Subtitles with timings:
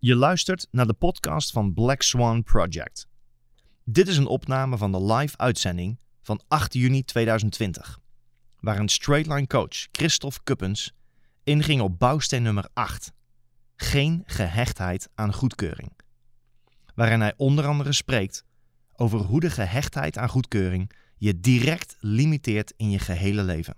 [0.00, 3.06] Je luistert naar de podcast van Black Swan Project.
[3.84, 8.00] Dit is een opname van de live uitzending van 8 juni 2020,
[8.60, 10.94] waarin straightline coach Christophe Kuppens
[11.44, 13.12] inging op bouwsteen nummer 8.
[13.76, 15.92] Geen gehechtheid aan goedkeuring.
[16.94, 18.44] Waarin hij onder andere spreekt
[18.92, 23.76] over hoe de gehechtheid aan goedkeuring je direct limiteert in je gehele leven.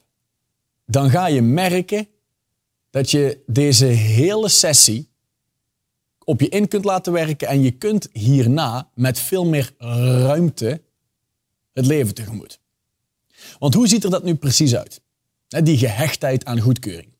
[0.86, 2.08] dan ga je merken
[2.90, 5.10] dat je deze hele sessie
[6.24, 10.82] op je in kunt laten werken en je kunt hierna met veel meer ruimte
[11.72, 12.60] het leven tegemoet.
[13.58, 15.00] Want hoe ziet er dat nu precies uit?
[15.48, 17.12] Die gehechtheid aan goedkeuring.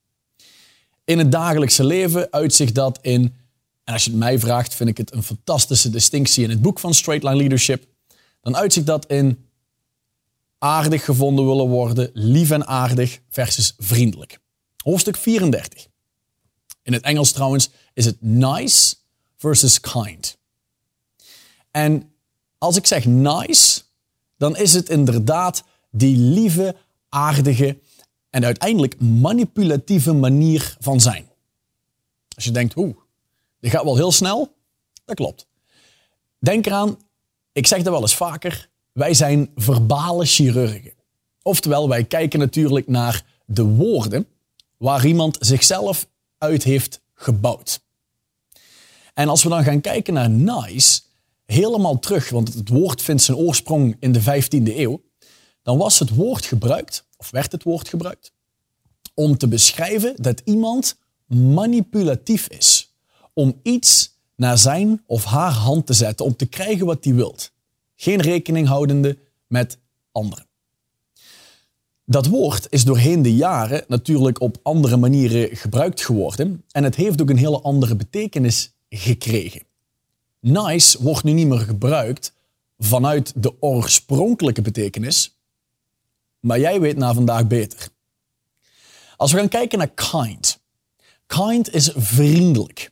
[1.04, 3.34] In het dagelijkse leven uitzicht dat in
[3.92, 6.78] en als je het mij vraagt, vind ik het een fantastische distinctie in het boek
[6.78, 7.86] van Straight Line Leadership.
[8.40, 9.48] Dan uitzicht dat in
[10.58, 14.38] aardig gevonden willen worden, lief en aardig versus vriendelijk.
[14.76, 15.86] Hoofdstuk 34.
[16.82, 18.96] In het Engels trouwens is het nice
[19.36, 20.38] versus kind.
[21.70, 22.12] En
[22.58, 23.82] als ik zeg nice,
[24.36, 26.76] dan is het inderdaad die lieve,
[27.08, 27.78] aardige
[28.30, 31.26] en uiteindelijk manipulatieve manier van zijn.
[32.34, 33.01] Als je denkt, hoe,
[33.62, 34.56] die gaat wel heel snel.
[35.04, 35.46] Dat klopt.
[36.38, 36.98] Denk eraan,
[37.52, 40.92] ik zeg dat wel eens vaker, wij zijn verbale chirurgen.
[41.42, 44.26] Oftewel, wij kijken natuurlijk naar de woorden
[44.76, 46.08] waar iemand zichzelf
[46.38, 47.80] uit heeft gebouwd.
[49.14, 51.00] En als we dan gaan kijken naar nice,
[51.44, 55.02] helemaal terug, want het woord vindt zijn oorsprong in de 15e eeuw,
[55.62, 58.32] dan was het woord gebruikt, of werd het woord gebruikt,
[59.14, 62.91] om te beschrijven dat iemand manipulatief is
[63.32, 67.52] om iets naar zijn of haar hand te zetten, om te krijgen wat hij wilt.
[67.96, 69.78] Geen rekening houdende met
[70.12, 70.46] anderen.
[72.04, 77.22] Dat woord is doorheen de jaren natuurlijk op andere manieren gebruikt geworden en het heeft
[77.22, 79.62] ook een hele andere betekenis gekregen.
[80.40, 82.32] Nice wordt nu niet meer gebruikt
[82.78, 85.36] vanuit de oorspronkelijke betekenis,
[86.40, 87.88] maar jij weet na vandaag beter.
[89.16, 90.60] Als we gaan kijken naar kind.
[91.26, 92.91] Kind is vriendelijk.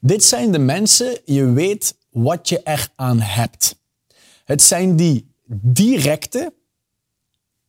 [0.00, 3.76] Dit zijn de mensen, je weet wat je eraan hebt.
[4.44, 6.52] Het zijn die directe,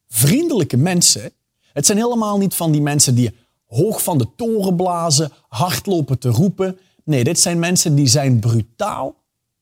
[0.08, 1.32] vriendelijke mensen.
[1.74, 6.20] Het zijn helemaal niet van die mensen die hoog van de toren blazen, hard lopen
[6.20, 6.80] te roepen.
[7.04, 9.16] Nee, dit zijn mensen die zijn brutaal,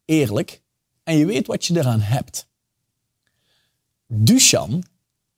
[0.06, 0.62] eerlijk
[1.04, 2.48] en je weet wat je eraan hebt.
[4.08, 4.84] Duchan,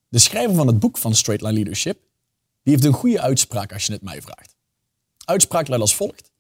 [0.08, 2.00] de schrijver van het boek van Straight Line Leadership,
[2.64, 4.56] die heeft een goede uitspraak als je het mij vraagt.
[5.26, 6.31] Uitspraak luidt als volgt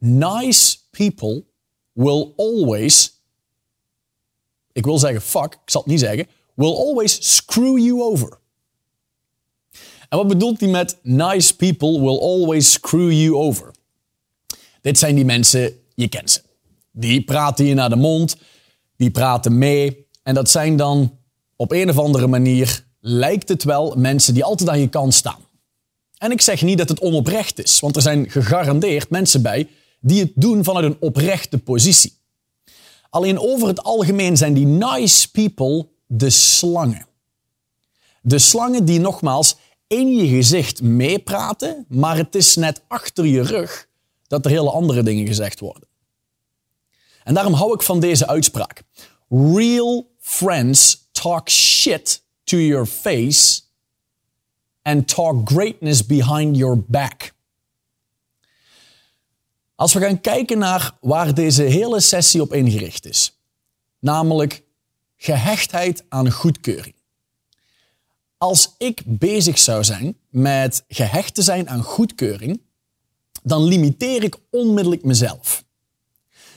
[0.00, 1.44] nice people
[1.92, 3.20] will always,
[4.72, 8.38] ik wil zeggen fuck, ik zal het niet zeggen, will always screw you over.
[10.08, 13.70] En wat bedoelt hij met nice people will always screw you over?
[14.80, 16.40] Dit zijn die mensen, je kent ze.
[16.92, 18.36] Die praten je naar de mond,
[18.96, 20.06] die praten mee.
[20.22, 21.18] En dat zijn dan
[21.56, 25.48] op een of andere manier, lijkt het wel, mensen die altijd aan je kant staan.
[26.18, 29.68] En ik zeg niet dat het onoprecht is, want er zijn gegarandeerd mensen bij
[30.00, 32.18] die het doen vanuit een oprechte positie.
[33.10, 37.06] Alleen over het algemeen zijn die nice people de slangen.
[38.22, 39.56] De slangen die nogmaals
[39.86, 43.88] in je gezicht meepraten, maar het is net achter je rug
[44.26, 45.88] dat er hele andere dingen gezegd worden.
[47.24, 48.82] En daarom hou ik van deze uitspraak.
[49.28, 53.62] Real friends talk shit to your face
[54.82, 57.32] and talk greatness behind your back.
[59.80, 63.38] Als we gaan kijken naar waar deze hele sessie op ingericht is,
[63.98, 64.62] namelijk
[65.16, 66.94] gehechtheid aan goedkeuring.
[68.38, 72.60] Als ik bezig zou zijn met gehecht te zijn aan goedkeuring,
[73.42, 75.64] dan limiteer ik onmiddellijk mezelf.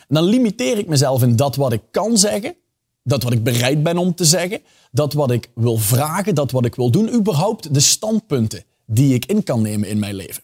[0.07, 2.55] dan limiteer ik mezelf in dat wat ik kan zeggen,
[3.03, 4.61] dat wat ik bereid ben om te zeggen,
[4.91, 9.25] dat wat ik wil vragen, dat wat ik wil doen, überhaupt de standpunten die ik
[9.25, 10.43] in kan nemen in mijn leven.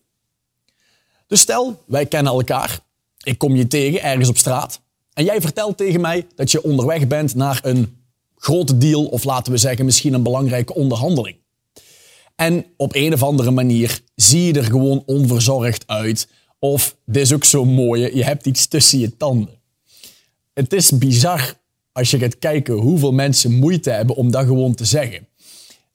[1.30, 2.80] Dus stel, wij kennen elkaar,
[3.24, 4.81] ik kom je tegen ergens op straat
[5.14, 7.98] en jij vertelt tegen mij dat je onderweg bent naar een
[8.36, 11.38] grote deal of laten we zeggen misschien een belangrijke onderhandeling.
[12.36, 16.28] En op een of andere manier zie je er gewoon onverzorgd uit.
[16.60, 19.60] Of, dit is ook zo mooi, je hebt iets tussen je tanden.
[20.54, 21.54] Het is bizar
[21.92, 25.28] als je gaat kijken hoeveel mensen moeite hebben om dat gewoon te zeggen.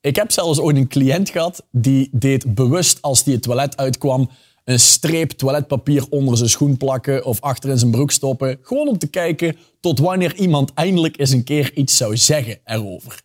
[0.01, 4.31] Ik heb zelfs ooit een cliënt gehad die deed bewust als die het toilet uitkwam
[4.65, 8.59] een streep toiletpapier onder zijn schoen plakken of achter in zijn broek stoppen.
[8.63, 13.23] Gewoon om te kijken tot wanneer iemand eindelijk eens een keer iets zou zeggen erover.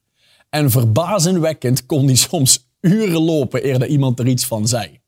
[0.50, 5.00] En verbazingwekkend kon die soms uren lopen eer dat iemand er iets van zei.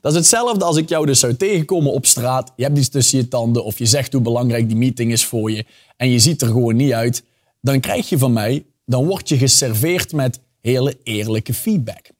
[0.00, 2.52] Dat is hetzelfde als ik jou dus zou tegenkomen op straat.
[2.56, 5.50] Je hebt iets tussen je tanden of je zegt hoe belangrijk die meeting is voor
[5.50, 5.64] je
[5.96, 7.24] en je ziet er gewoon niet uit.
[7.60, 12.13] Dan krijg je van mij, dan word je geserveerd met hele eerlijke feedback.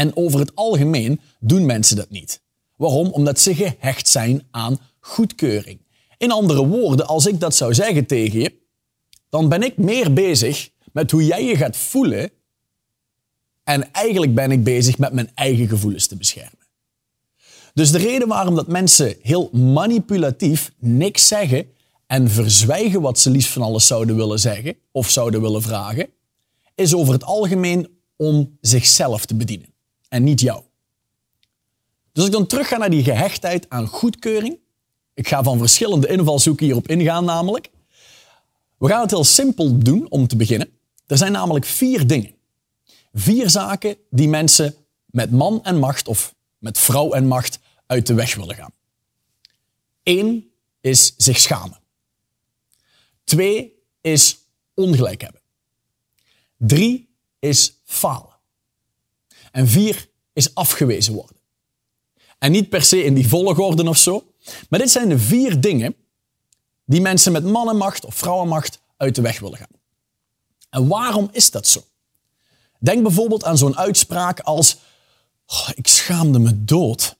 [0.00, 2.42] En over het algemeen doen mensen dat niet.
[2.76, 3.08] Waarom?
[3.08, 5.80] Omdat ze gehecht zijn aan goedkeuring.
[6.18, 8.52] In andere woorden, als ik dat zou zeggen tegen je,
[9.28, 12.30] dan ben ik meer bezig met hoe jij je gaat voelen
[13.64, 16.66] en eigenlijk ben ik bezig met mijn eigen gevoelens te beschermen.
[17.74, 21.66] Dus de reden waarom dat mensen heel manipulatief niks zeggen
[22.06, 26.08] en verzwijgen wat ze liefst van alles zouden willen zeggen of zouden willen vragen,
[26.74, 29.69] is over het algemeen om zichzelf te bedienen
[30.10, 30.62] en niet jou.
[32.12, 34.58] Dus ik dan terug ga naar die gehechtheid aan goedkeuring,
[35.14, 37.70] ik ga van verschillende invalshoeken hierop ingaan namelijk.
[38.78, 40.70] We gaan het heel simpel doen om te beginnen.
[41.06, 42.34] Er zijn namelijk vier dingen.
[43.12, 44.74] Vier zaken die mensen
[45.06, 48.72] met man en macht of met vrouw en macht uit de weg willen gaan.
[50.02, 51.78] Eén is zich schamen.
[53.24, 54.38] Twee is
[54.74, 55.40] ongelijk hebben.
[56.56, 58.29] Drie is falen.
[59.50, 61.36] En vier is afgewezen worden.
[62.38, 64.32] En niet per se in die volgorde of zo.
[64.68, 65.94] Maar dit zijn de vier dingen
[66.84, 69.78] die mensen met mannenmacht of vrouwenmacht uit de weg willen gaan.
[70.70, 71.82] En waarom is dat zo?
[72.78, 74.76] Denk bijvoorbeeld aan zo'n uitspraak als:
[75.46, 77.16] oh, Ik schaamde me dood.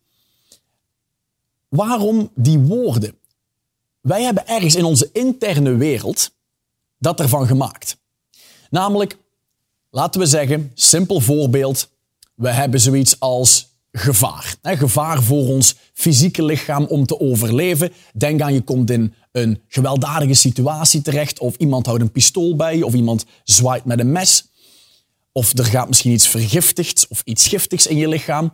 [1.69, 3.19] Waarom die woorden?
[4.01, 6.31] Wij hebben ergens in onze interne wereld
[6.99, 7.97] dat ervan gemaakt.
[8.71, 9.17] Namelijk,
[9.91, 11.91] laten we zeggen, simpel voorbeeld,
[12.41, 14.57] we hebben zoiets als gevaar.
[14.63, 17.93] Gevaar voor ons fysieke lichaam om te overleven.
[18.15, 22.77] Denk aan je komt in een gewelddadige situatie terecht of iemand houdt een pistool bij
[22.77, 24.49] je of iemand zwaait met een mes.
[25.33, 28.53] Of er gaat misschien iets vergiftigds of iets giftigs in je lichaam.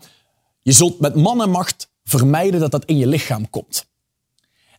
[0.62, 3.87] Je zult met man en macht vermijden dat dat in je lichaam komt.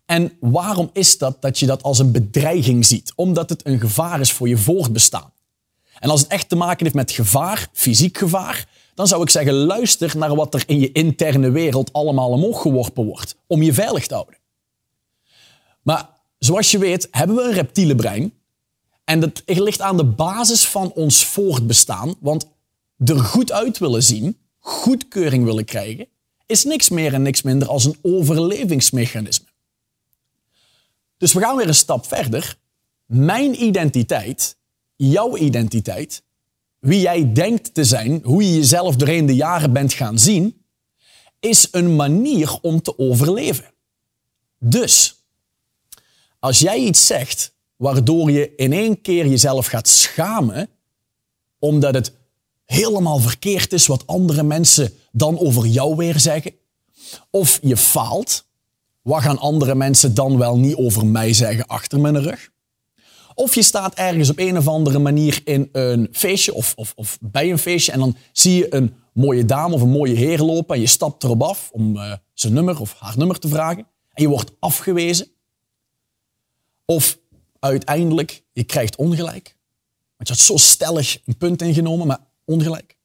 [0.06, 3.14] En waarom is dat dat je dat als een bedreiging ziet?
[3.16, 5.32] Omdat het een gevaar is voor je voortbestaan.
[6.00, 9.54] En als het echt te maken heeft met gevaar, fysiek gevaar, dan zou ik zeggen,
[9.54, 14.08] luister naar wat er in je interne wereld allemaal omhoog geworpen wordt, om je veilig
[14.08, 14.38] te houden.
[15.82, 18.34] Maar zoals je weet, hebben we een reptiele brein.
[19.04, 22.48] En dat ligt aan de basis van ons voortbestaan, want
[22.98, 26.08] er goed uit willen zien, goedkeuring willen krijgen,
[26.46, 29.48] is niks meer en niks minder als een overlevingsmechanisme.
[31.18, 32.58] Dus we gaan weer een stap verder.
[33.06, 34.58] Mijn identiteit,
[34.96, 36.24] jouw identiteit,
[36.80, 40.66] wie jij denkt te zijn, hoe je jezelf doorheen de jaren bent gaan zien,
[41.40, 43.66] is een manier om te overleven.
[44.60, 45.24] Dus,
[46.40, 50.70] als jij iets zegt waardoor je in één keer jezelf gaat schamen,
[51.60, 52.12] omdat het
[52.66, 56.52] helemaal verkeerd is wat andere mensen dan over jou weer zeggen,
[57.30, 58.46] of je faalt,
[59.02, 62.50] wat gaan andere mensen dan wel niet over mij zeggen achter mijn rug?
[63.40, 67.18] Of je staat ergens op een of andere manier in een feestje of, of, of
[67.22, 70.76] bij een feestje en dan zie je een mooie dame of een mooie heer lopen
[70.76, 74.24] en je stapt erop af om uh, zijn nummer of haar nummer te vragen en
[74.24, 75.28] je wordt afgewezen.
[76.86, 77.18] Of
[77.60, 79.56] uiteindelijk, je krijgt ongelijk.
[80.16, 82.98] Want je had zo stellig een punt ingenomen, maar ongelijk.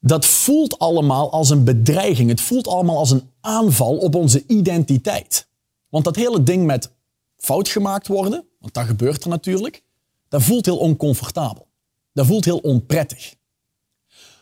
[0.00, 2.30] Dat voelt allemaal als een bedreiging.
[2.30, 5.48] Het voelt allemaal als een aanval op onze identiteit.
[5.88, 6.92] Want dat hele ding met
[7.36, 9.82] fout gemaakt worden, want dat gebeurt er natuurlijk,
[10.28, 11.68] dat voelt heel oncomfortabel.
[12.12, 13.34] Dat voelt heel onprettig.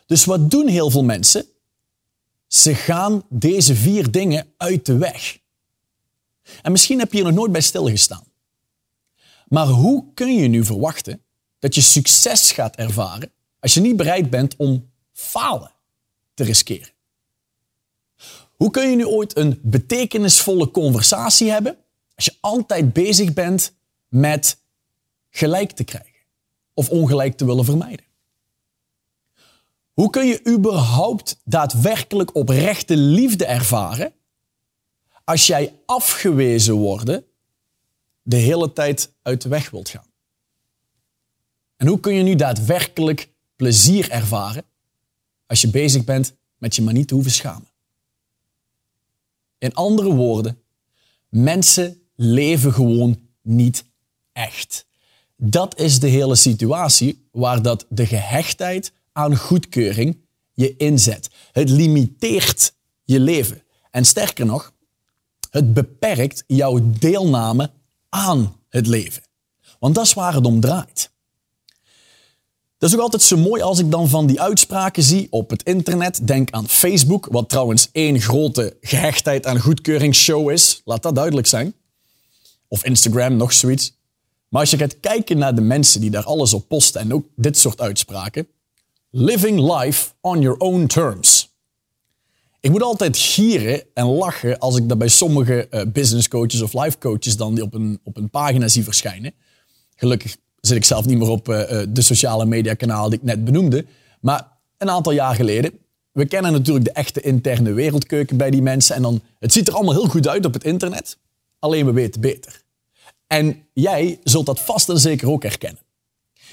[0.06, 1.46] Dus wat doen heel veel mensen?
[2.46, 5.38] Ze gaan deze vier dingen uit de weg.
[6.62, 8.24] En misschien heb je hier nog nooit bij stilgestaan.
[9.48, 11.22] Maar hoe kun je nu verwachten
[11.58, 15.72] dat je succes gaat ervaren als je niet bereid bent om falen
[16.34, 16.90] te riskeren?
[18.56, 21.76] Hoe kun je nu ooit een betekenisvolle conversatie hebben
[22.14, 23.74] als je altijd bezig bent
[24.20, 24.62] met
[25.30, 26.24] gelijk te krijgen
[26.74, 28.04] of ongelijk te willen vermijden?
[29.92, 34.12] Hoe kun je überhaupt daadwerkelijk oprechte liefde ervaren
[35.24, 37.24] als jij afgewezen worden
[38.22, 40.10] de hele tijd uit de weg wilt gaan?
[41.76, 44.64] En hoe kun je nu daadwerkelijk plezier ervaren
[45.46, 47.68] als je bezig bent met je maar niet te hoeven schamen?
[49.58, 50.62] In andere woorden,
[51.28, 53.84] mensen leven gewoon niet
[54.36, 54.86] echt.
[55.36, 60.18] Dat is de hele situatie waar dat de gehechtheid aan goedkeuring
[60.52, 61.30] je inzet.
[61.52, 62.74] Het limiteert
[63.04, 63.62] je leven.
[63.90, 64.72] En sterker nog,
[65.50, 67.70] het beperkt jouw deelname
[68.08, 69.22] aan het leven.
[69.78, 71.10] Want dat is waar het om draait.
[72.78, 75.62] Dat is ook altijd zo mooi als ik dan van die uitspraken zie op het
[75.62, 76.26] internet.
[76.26, 80.80] Denk aan Facebook, wat trouwens één grote gehechtheid aan goedkeuringsshow is.
[80.84, 81.74] Laat dat duidelijk zijn.
[82.68, 83.96] Of Instagram, nog zoiets.
[84.48, 87.26] Maar als je gaat kijken naar de mensen die daar alles op posten en ook
[87.36, 88.46] dit soort uitspraken.
[89.10, 91.54] Living life on your own terms.
[92.60, 96.72] Ik moet altijd gieren en lachen als ik dat bij sommige uh, business coaches of
[96.72, 99.32] life coaches dan op een, op een pagina zie verschijnen.
[99.94, 103.44] Gelukkig zit ik zelf niet meer op uh, de sociale media kanaal die ik net
[103.44, 103.84] benoemde.
[104.20, 104.48] Maar
[104.78, 105.72] een aantal jaar geleden,
[106.12, 108.96] we kennen natuurlijk de echte interne wereldkeuken bij die mensen.
[108.96, 111.18] En dan, het ziet er allemaal heel goed uit op het internet,
[111.58, 112.62] alleen we weten beter.
[113.26, 115.82] En jij zult dat vast en zeker ook herkennen.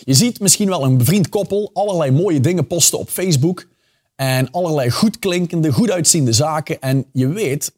[0.04, 3.68] Je ziet misschien wel een bevriend koppel allerlei mooie dingen posten op Facebook.
[4.16, 6.82] En allerlei goed klinkende, goed uitziende zaken.
[6.82, 7.74] En je weet,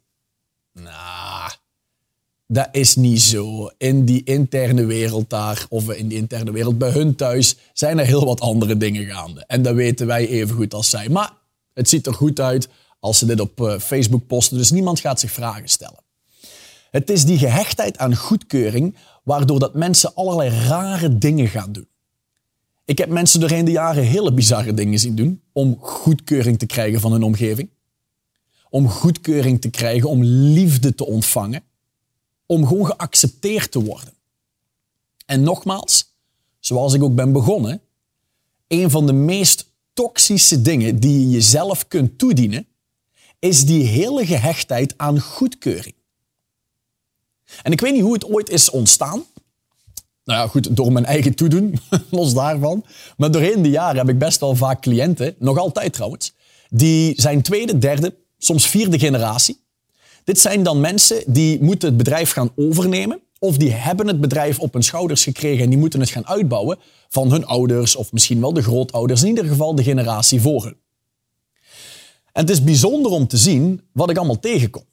[0.73, 1.51] nou,
[2.47, 3.69] dat is niet zo.
[3.77, 8.05] In die interne wereld daar, of in die interne wereld bij hun thuis, zijn er
[8.05, 9.43] heel wat andere dingen gaande.
[9.47, 11.09] En dat weten wij even goed als zij.
[11.09, 11.33] Maar
[11.73, 12.67] het ziet er goed uit
[12.99, 14.57] als ze dit op eh, Facebook posten.
[14.57, 16.04] Dus niemand gaat zich vragen stellen.
[16.95, 21.87] Het is die gehechtheid aan goedkeuring waardoor dat mensen allerlei rare dingen gaan doen.
[22.85, 26.99] Ik heb mensen doorheen de jaren hele bizarre dingen zien doen om goedkeuring te krijgen
[26.99, 27.69] van hun omgeving.
[28.69, 31.63] Om goedkeuring te krijgen, om liefde te ontvangen.
[32.45, 34.13] Om gewoon geaccepteerd te worden.
[35.25, 36.15] En nogmaals,
[36.59, 37.81] zoals ik ook ben begonnen,
[38.67, 42.67] een van de meest toxische dingen die je jezelf kunt toedienen,
[43.39, 45.95] is die hele gehechtheid aan goedkeuring.
[47.61, 49.23] En ik weet niet hoe het ooit is ontstaan.
[50.23, 52.85] Nou ja, goed, door mijn eigen toedoen, los daarvan.
[53.17, 56.33] Maar doorheen de jaren heb ik best wel vaak cliënten, nog altijd trouwens,
[56.69, 59.63] die zijn tweede, derde, soms vierde generatie.
[60.23, 63.19] Dit zijn dan mensen die moeten het bedrijf gaan overnemen.
[63.39, 66.79] Of die hebben het bedrijf op hun schouders gekregen en die moeten het gaan uitbouwen
[67.09, 69.21] van hun ouders of misschien wel de grootouders.
[69.21, 70.77] In ieder geval de generatie voor hun.
[72.31, 74.83] En het is bijzonder om te zien wat ik allemaal tegenkom.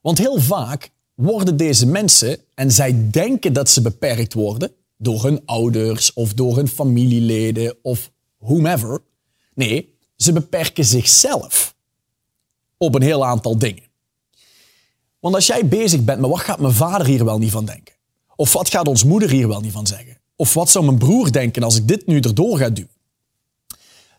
[0.00, 5.42] Want heel vaak worden deze mensen, en zij denken dat ze beperkt worden door hun
[5.44, 9.02] ouders of door hun familieleden of whomever.
[9.54, 11.74] Nee, ze beperken zichzelf
[12.76, 13.82] op een heel aantal dingen.
[15.20, 17.94] Want als jij bezig bent met wat gaat mijn vader hier wel niet van denken?
[18.36, 20.20] Of wat gaat ons moeder hier wel niet van zeggen?
[20.36, 22.88] Of wat zou mijn broer denken als ik dit nu erdoor ga doen?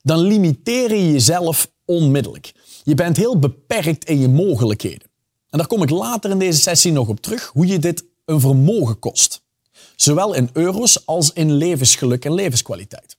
[0.02, 2.54] Dan limiteer je jezelf onmiddellijk.
[2.84, 5.08] Je bent heel beperkt in je mogelijkheden.
[5.50, 8.40] En daar kom ik later in deze sessie nog op terug, hoe je dit een
[8.40, 9.44] vermogen kost.
[9.96, 13.18] Zowel in euro's als in levensgeluk en levenskwaliteit.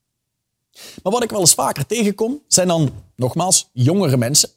[1.02, 4.49] Maar wat ik wel eens vaker tegenkom, zijn dan nogmaals jongere mensen.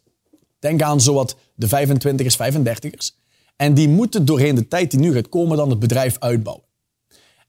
[0.59, 3.17] Denk aan zowat de 25ers, 35ers.
[3.55, 6.65] En die moeten doorheen de tijd die nu gaat komen dan het bedrijf uitbouwen.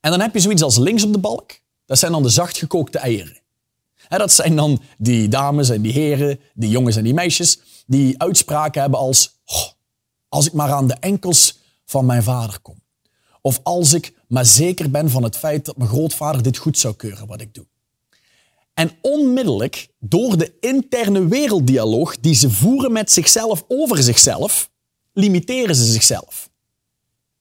[0.01, 1.61] En dan heb je zoiets als links op de balk.
[1.87, 3.41] Dat zijn dan de zachtgekookte eieren.
[4.09, 8.23] En dat zijn dan die dames en die heren, die jongens en die meisjes, die
[8.23, 9.39] uitspraken hebben als
[10.31, 12.83] als ik maar aan de enkels van mijn vader kom.
[13.41, 16.95] Of als ik maar zeker ben van het feit dat mijn grootvader dit goed zou
[16.95, 17.67] keuren wat ik doe.
[18.75, 24.71] En onmiddellijk, door de interne werelddialoog die ze voeren met zichzelf over zichzelf,
[25.13, 26.51] limiteren ze zichzelf.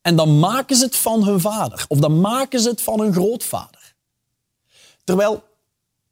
[0.02, 1.86] En dan maken ze het van hun vader.
[1.88, 3.96] Of dan maken ze het van hun grootvader.
[5.04, 5.44] Terwijl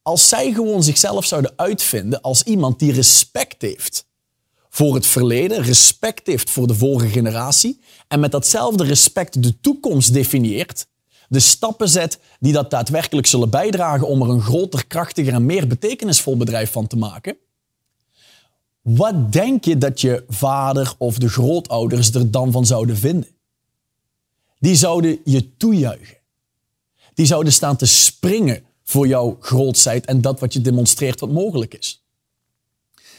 [0.02, 4.06] als zij gewoon zichzelf zouden uitvinden als iemand die respect heeft
[4.78, 10.14] voor het verleden, respect heeft voor de vorige generatie en met datzelfde respect de toekomst
[10.14, 10.88] definieert,
[11.30, 15.68] de stappen zet die dat daadwerkelijk zullen bijdragen om er een groter, krachtiger en meer
[15.68, 17.38] betekenisvol bedrijf van te maken.
[18.82, 23.30] Wat denk je dat je vader of de grootouders er dan van zouden vinden?
[24.60, 26.18] Die zouden je toejuichen.
[27.14, 31.74] Die zouden staan te springen voor jouw grootsheid en dat wat je demonstreert wat mogelijk
[31.74, 32.07] is.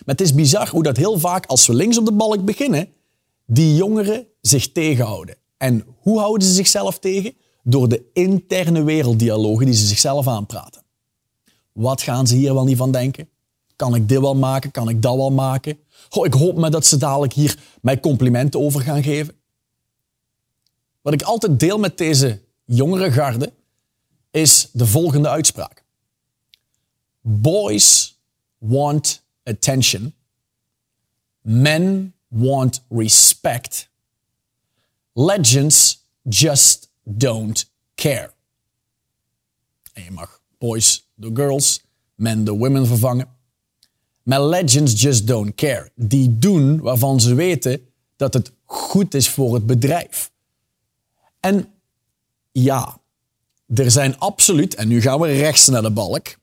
[0.05, 2.89] Maar het is bizar hoe dat heel vaak, als we links op de balk beginnen,
[3.47, 5.37] die jongeren zich tegenhouden.
[5.57, 7.35] En hoe houden ze zichzelf tegen?
[7.63, 10.83] Door de interne werelddialogen die ze zichzelf aanpraten.
[11.73, 13.29] Wat gaan ze hier wel niet van denken?
[13.77, 14.71] Kan ik dit wel maken?
[14.71, 15.79] Kan ik dat wel maken?
[16.09, 19.35] Goh, ik hoop maar dat ze dadelijk hier mij complimenten over gaan geven.
[21.03, 23.53] Wat ik altijd deel met deze jongere garde
[24.31, 25.85] is de volgende uitspraak.
[27.21, 28.19] Boys
[28.59, 30.15] want attention.
[31.41, 33.89] Men want respect.
[35.13, 38.31] Legends just don't care.
[39.93, 43.37] En je mag boys door girls, men door women vervangen.
[44.23, 45.91] Maar legends just don't care.
[45.95, 47.81] Die doen waarvan ze weten
[48.17, 50.31] dat het goed is voor het bedrijf.
[51.41, 51.73] En
[52.53, 53.01] ja,
[53.75, 56.37] er zijn absoluut, en nu gaan we rechts naar de balk,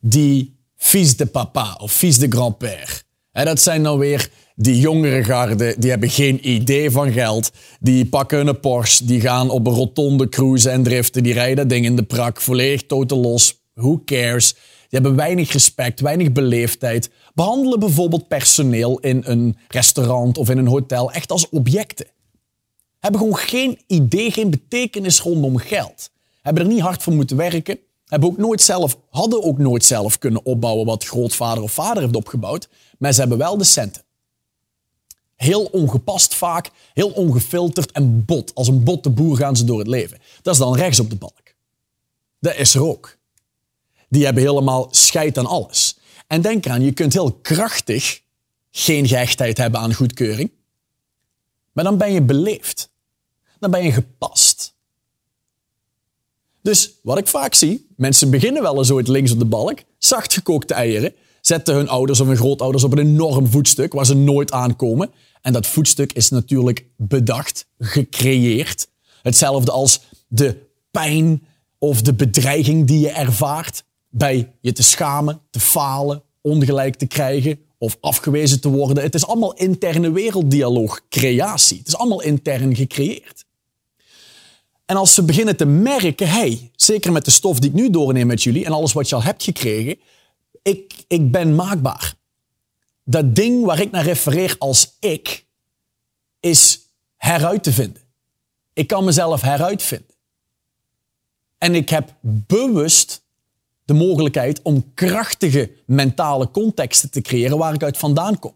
[0.00, 3.02] die fils de papa of fils de grand-père.
[3.32, 7.50] Dat zijn dan weer die jongere garden, die hebben geen idee van geld.
[7.80, 11.22] Die pakken een Porsche, die gaan op een rotonde cruisen en driften.
[11.22, 13.60] Die rijden dat ding in de prak, volledig totaal los.
[13.74, 14.52] Who cares?
[14.52, 17.10] Die hebben weinig respect, weinig beleefdheid.
[17.34, 22.06] Behandelen bijvoorbeeld personeel in een restaurant of in een hotel echt als objecten.
[22.98, 26.10] Hebben gewoon geen idee, geen betekenis rondom geld.
[26.42, 27.78] Hebben er niet hard voor moeten werken.
[28.10, 32.16] Hebben ook nooit zelf, hadden ook nooit zelf kunnen opbouwen wat grootvader of vader heeft
[32.16, 32.68] opgebouwd.
[32.98, 34.02] Maar ze hebben wel de centen.
[35.36, 38.54] Heel ongepast vaak, heel ongefilterd en bot.
[38.54, 40.18] Als een botte boer gaan ze door het leven.
[40.42, 41.54] Dat is dan rechts op de balk.
[42.40, 43.16] Dat is er ook.
[44.08, 45.98] Die hebben helemaal scheid aan alles.
[46.26, 48.22] En denk aan, je kunt heel krachtig
[48.70, 50.50] geen gehechtheid hebben aan goedkeuring.
[51.72, 52.90] Maar dan ben je beleefd.
[53.58, 54.69] Dan ben je gepast.
[56.62, 60.32] Dus wat ik vaak zie, mensen beginnen wel eens ooit links op de balk, zacht
[60.32, 64.52] gekookte eieren, zetten hun ouders of hun grootouders op een enorm voetstuk waar ze nooit
[64.52, 65.10] aankomen.
[65.42, 68.88] En dat voetstuk is natuurlijk bedacht, gecreëerd.
[69.22, 70.56] Hetzelfde als de
[70.90, 71.42] pijn
[71.78, 77.58] of de bedreiging die je ervaart bij je te schamen, te falen, ongelijk te krijgen
[77.78, 79.02] of afgewezen te worden.
[79.02, 81.78] Het is allemaal interne werelddialoog, creatie.
[81.78, 83.44] Het is allemaal intern gecreëerd.
[84.90, 88.26] En als ze beginnen te merken, hey, zeker met de stof die ik nu doorneem
[88.26, 89.98] met jullie en alles wat je al hebt gekregen,
[90.62, 92.14] ik, ik ben maakbaar.
[93.04, 95.46] Dat ding waar ik naar refereer als ik,
[96.40, 96.80] is
[97.16, 98.02] heruit te vinden.
[98.72, 100.14] Ik kan mezelf heruitvinden.
[101.58, 103.22] En ik heb bewust
[103.84, 108.54] de mogelijkheid om krachtige mentale contexten te creëren waar ik uit vandaan kom.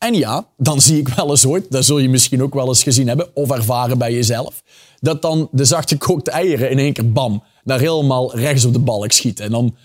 [0.00, 2.82] En ja, dan zie ik wel eens ooit, dat zul je misschien ook wel eens
[2.82, 4.62] gezien hebben of ervaren bij jezelf,
[5.00, 9.12] dat dan de zachtgekookte eieren in één keer bam, naar helemaal rechts op de balk
[9.12, 9.44] schieten.
[9.44, 9.76] En dan,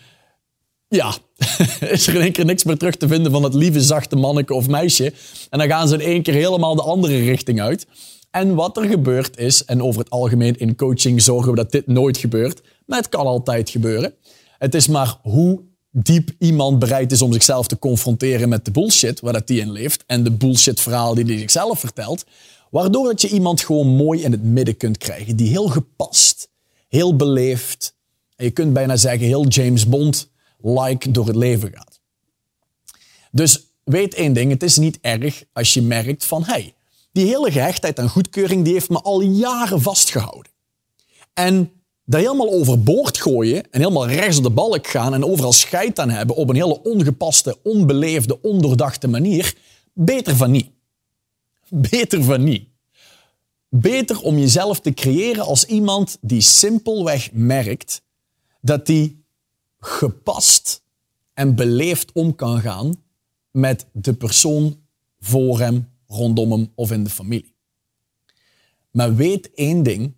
[0.87, 1.15] ja,
[1.79, 4.53] is er in één keer niks meer terug te vinden van het lieve zachte manneke
[4.53, 5.13] of meisje.
[5.49, 7.87] En dan gaan ze in één keer helemaal de andere richting uit.
[8.31, 11.87] En wat er gebeurt is, en over het algemeen in coaching zorgen we dat dit
[11.87, 14.13] nooit gebeurt, maar het kan altijd gebeuren.
[14.57, 15.61] Het is maar hoe
[15.97, 19.71] diep iemand bereid is om zichzelf te confronteren met de bullshit waar dat die in
[19.71, 22.25] leeft en de bullshit verhaal die hij zichzelf vertelt,
[22.69, 26.49] waardoor dat je iemand gewoon mooi in het midden kunt krijgen, die heel gepast,
[26.87, 27.95] heel beleefd
[28.35, 31.99] en je kunt bijna zeggen heel James Bond-like door het leven gaat.
[33.31, 36.73] Dus weet één ding, het is niet erg als je merkt van hey,
[37.11, 40.51] die hele gehechtheid aan goedkeuring die heeft me al jaren vastgehouden.
[41.33, 41.71] En
[42.05, 46.09] dat helemaal overboord gooien en helemaal rechts op de balk gaan en overal scheid aan
[46.09, 49.55] hebben op een hele ongepaste, onbeleefde, ondoordachte manier,
[49.93, 50.69] beter van niet.
[51.69, 52.67] Beter van niet.
[53.69, 58.01] Beter om jezelf te creëren als iemand die simpelweg merkt
[58.61, 59.23] dat die
[59.79, 60.83] gepast
[61.33, 63.03] en beleefd om kan gaan
[63.51, 64.77] met de persoon
[65.19, 67.53] voor hem, rondom hem of in de familie.
[68.91, 70.14] Maar weet één ding,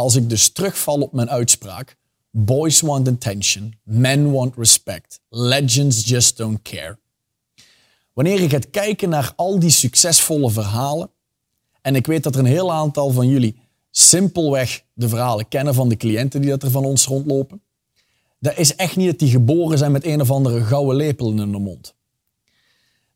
[0.00, 1.96] als ik dus terugval op mijn uitspraak,
[2.30, 6.98] boys want attention, men want respect, legends just don't care.
[8.12, 11.10] Wanneer je gaat kijken naar al die succesvolle verhalen
[11.82, 13.56] En ik weet dat er een heel aantal van jullie
[13.90, 17.62] simpelweg de verhalen kennen van de cliënten die dat er van ons rondlopen.
[18.38, 21.38] Dat is echt niet dat die geboren zijn met een of andere gouden lepel in
[21.38, 21.94] hun mond.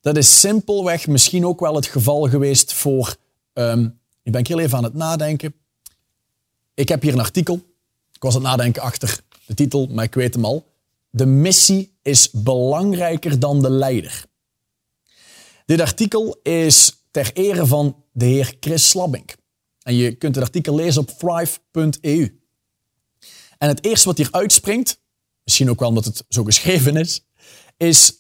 [0.01, 3.17] Dat is simpelweg misschien ook wel het geval geweest voor.
[3.53, 5.55] Um, ik ben heel even aan het nadenken.
[6.75, 7.55] Ik heb hier een artikel.
[8.13, 10.73] Ik was aan het nadenken achter de titel, maar ik weet hem al.
[11.11, 14.25] De missie is belangrijker dan de leider.
[15.67, 19.35] Dit artikel is ter ere van de heer Chris Slabbink.
[19.83, 22.41] En je kunt het artikel lezen op thrive.eu.
[23.59, 25.01] En het eerste wat hier uitspringt,
[25.45, 27.25] misschien ook wel omdat het zo geschreven is,
[27.77, 28.15] is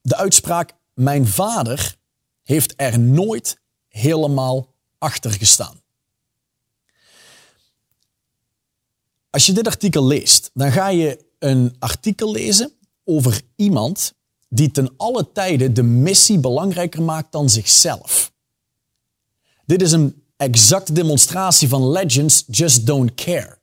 [0.00, 1.96] de uitspraak: Mijn vader
[2.42, 5.83] heeft er nooit helemaal achter gestaan.
[9.34, 12.72] Als je dit artikel leest, dan ga je een artikel lezen
[13.04, 14.14] over iemand
[14.48, 18.32] die ten alle tijde de missie belangrijker maakt dan zichzelf.
[19.66, 23.58] Dit is een exacte demonstratie van legends just don't care.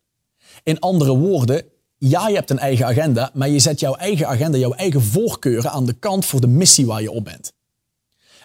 [0.63, 1.63] In andere woorden,
[1.97, 5.71] ja, je hebt een eigen agenda, maar je zet jouw eigen agenda, jouw eigen voorkeuren
[5.71, 7.53] aan de kant voor de missie waar je op bent.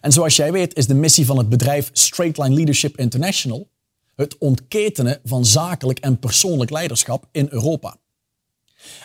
[0.00, 3.68] En zoals jij weet is de missie van het bedrijf Straightline Leadership International
[4.16, 7.96] het ontketenen van zakelijk en persoonlijk leiderschap in Europa.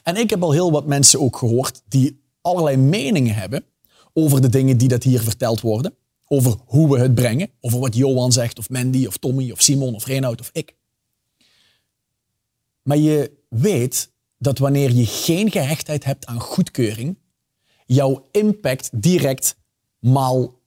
[0.03, 3.65] En ik heb al heel wat mensen ook gehoord die allerlei meningen hebben
[4.13, 5.95] over de dingen die dat hier verteld worden,
[6.27, 9.95] over hoe we het brengen, over wat Johan zegt, of Mandy, of Tommy, of Simon,
[9.95, 10.75] of Reinoud, of ik.
[12.81, 17.17] Maar je weet dat wanneer je geen gehechtheid hebt aan goedkeuring,
[17.85, 19.55] jouw impact direct
[19.99, 20.59] maal,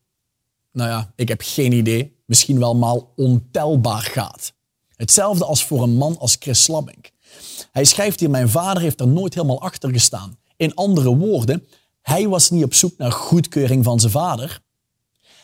[0.72, 4.52] nou ja, ik heb geen idee, misschien wel maal ontelbaar gaat.
[4.96, 7.10] Hetzelfde als voor een man als Chris Slabbink.
[7.72, 10.38] Hij schrijft hier, mijn vader heeft er nooit helemaal achter gestaan.
[10.56, 11.66] In andere woorden,
[12.02, 14.62] hij was niet op zoek naar goedkeuring van zijn vader.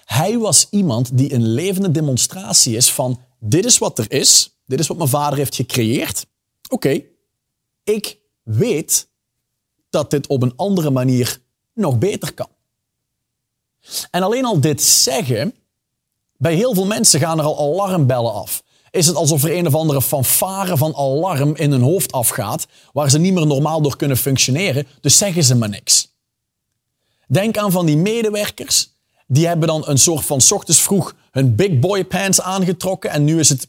[0.05, 4.81] Hij was iemand die een levende demonstratie is van dit is wat er is, dit
[4.81, 6.27] is wat mijn vader heeft gecreëerd.
[6.69, 7.03] Oké,
[7.85, 9.09] ik weet
[9.91, 11.41] dat dit op een andere manier
[11.75, 12.49] nog beter kan.
[14.11, 15.55] En alleen al dit zeggen,
[16.41, 18.63] bij heel veel mensen gaan er al alarmbellen af.
[18.91, 23.11] Is het alsof er een of andere fanfare van alarm in hun hoofd afgaat, waar
[23.11, 26.15] ze niet meer normaal door kunnen functioneren, dus zeggen ze maar niks.
[27.27, 28.91] Denk aan van die medewerkers,
[29.27, 33.39] die hebben dan een soort van ochtends vroeg hun big boy pants aangetrokken en nu
[33.39, 33.69] is het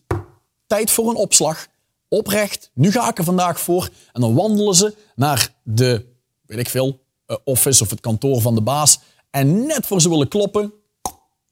[0.67, 1.67] tijd voor een opslag.
[2.07, 3.89] Oprecht, nu ga ik er vandaag voor.
[4.13, 6.05] En dan wandelen ze naar de,
[6.45, 8.99] weet ik veel, eh, office of het kantoor van de baas.
[9.29, 10.73] En net voor ze willen kloppen,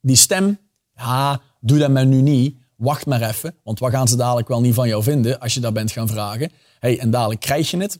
[0.01, 0.59] die stem,
[0.99, 2.55] ja, doe dat maar nu niet.
[2.75, 5.59] Wacht maar even, want wat gaan ze dadelijk wel niet van jou vinden als je
[5.59, 6.51] daar bent gaan vragen.
[6.79, 7.99] Hey, en dadelijk krijg je het.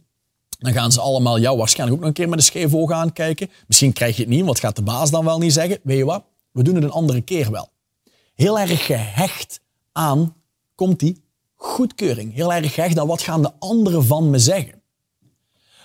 [0.60, 3.50] Dan gaan ze allemaal jou waarschijnlijk ook nog een keer met een scheef oog aankijken.
[3.68, 5.80] Misschien krijg je het niet, wat gaat de baas dan wel niet zeggen?
[5.84, 6.24] Weet je wat?
[6.52, 7.70] We doen het een andere keer wel.
[8.36, 9.60] Heel erg gehecht
[9.92, 10.36] aan,
[10.76, 11.24] komt die,
[11.56, 12.34] goedkeuring.
[12.34, 14.82] Heel erg gehecht aan wat gaan de anderen van me zeggen.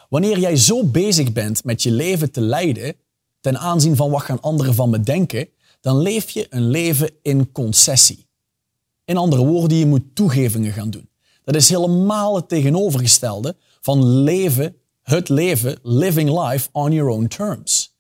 [0.09, 2.95] Wanneer jij zo bezig bent met je leven te leiden,
[3.41, 5.49] ten aanzien van wat gaan anderen van me denken,
[5.85, 8.27] dan leef je een leven in concessie.
[9.05, 11.09] In andere woorden, je moet toegevingen gaan doen.
[11.43, 17.97] Dat is helemaal het tegenovergestelde van leven, het leven, living life on your own terms.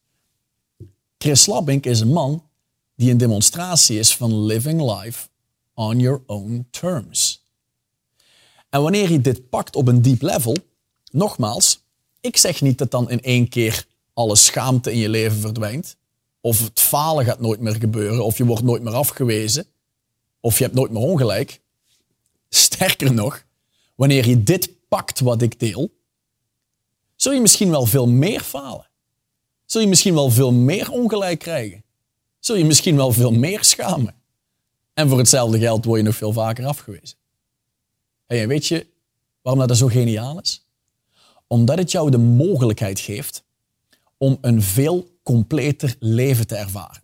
[1.18, 2.48] Chris Slabbink is een man
[2.96, 5.28] die een demonstratie is van living life
[5.74, 7.46] on your own terms.
[8.70, 10.56] En wanneer je dit pakt op een diep level,
[11.10, 11.84] nogmaals,
[12.20, 15.96] ik zeg niet dat dan in één keer alle schaamte in je leven verdwijnt,
[16.44, 19.66] of het falen gaat nooit meer gebeuren, of je wordt nooit meer afgewezen,
[20.40, 21.60] of je hebt nooit meer ongelijk.
[22.48, 23.44] Sterker nog,
[23.94, 25.90] wanneer je dit pakt wat ik deel,
[27.16, 28.90] zul je misschien wel veel meer falen.
[29.64, 31.84] Zul je misschien wel veel meer ongelijk krijgen.
[32.38, 34.14] Zul je misschien wel veel meer schamen.
[34.94, 37.18] En voor hetzelfde geld word je nog veel vaker afgewezen.
[38.26, 38.86] En weet je
[39.42, 40.66] waarom dat zo geniaal is?
[41.46, 43.44] Omdat het jou de mogelijkheid geeft
[44.16, 47.02] om een veel completer leven te ervaren.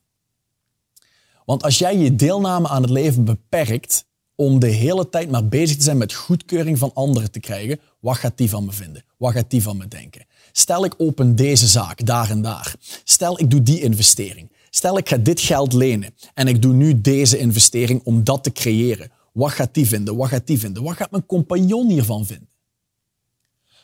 [1.45, 4.05] Want als jij je deelname aan het leven beperkt
[4.35, 8.17] om de hele tijd maar bezig te zijn met goedkeuring van anderen te krijgen, wat
[8.17, 9.05] gaat die van me vinden?
[9.17, 10.27] Wat gaat die van me denken?
[10.53, 12.75] Stel ik open deze zaak daar en daar.
[13.05, 14.53] Stel ik doe die investering.
[14.71, 18.53] Stel ik ga dit geld lenen en ik doe nu deze investering om dat te
[18.53, 19.11] creëren.
[19.33, 20.17] Wat gaat die vinden?
[20.17, 20.83] Wat gaat die vinden?
[20.83, 22.49] Wat gaat mijn compagnon hiervan vinden?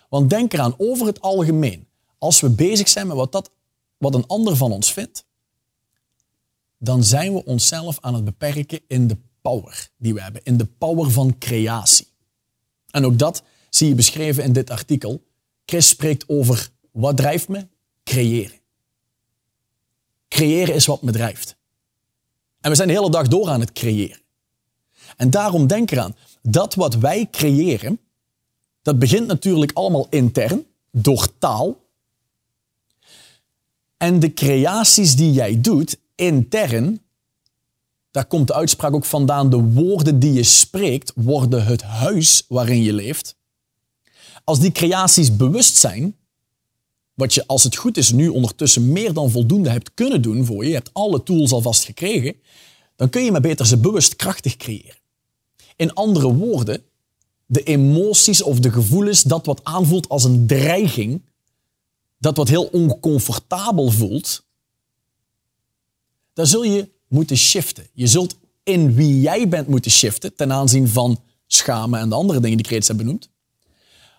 [0.08, 1.86] Want denk eraan, over het algemeen,
[2.18, 3.50] als we bezig zijn met wat, dat,
[3.98, 5.26] wat een ander van ons vindt,
[6.78, 10.66] dan zijn we onszelf aan het beperken in de power die we hebben, in de
[10.66, 12.06] power van creatie.
[12.90, 15.24] En ook dat zie je beschreven in dit artikel.
[15.64, 17.66] Chris spreekt over wat drijft me?
[18.04, 18.60] Creëren.
[20.28, 21.56] Creëren is wat me drijft.
[22.60, 24.20] En we zijn de hele dag door aan het creëren.
[25.16, 28.00] En daarom denk eraan, dat wat wij creëren,
[28.82, 31.84] dat begint natuurlijk allemaal intern, door taal.
[33.96, 37.00] En de creaties die jij doet, intern,
[38.10, 42.82] daar komt de uitspraak ook vandaan, de woorden die je spreekt worden het huis waarin
[42.82, 43.36] je leeft.
[44.44, 46.16] Als die creaties bewust zijn,
[47.14, 50.62] wat je als het goed is nu ondertussen meer dan voldoende hebt kunnen doen voor
[50.62, 52.34] je, je hebt alle tools alvast gekregen,
[52.96, 54.98] dan kun je maar beter ze bewust krachtig creëren.
[55.76, 56.82] In andere woorden,
[57.46, 61.22] de emoties of de gevoelens, dat wat aanvoelt als een dreiging,
[62.26, 64.44] dat wat heel oncomfortabel voelt,
[66.32, 67.86] daar zul je moeten shiften.
[67.92, 72.40] Je zult in wie jij bent moeten shiften ten aanzien van schamen en de andere
[72.40, 73.28] dingen die ik reeds heb benoemd.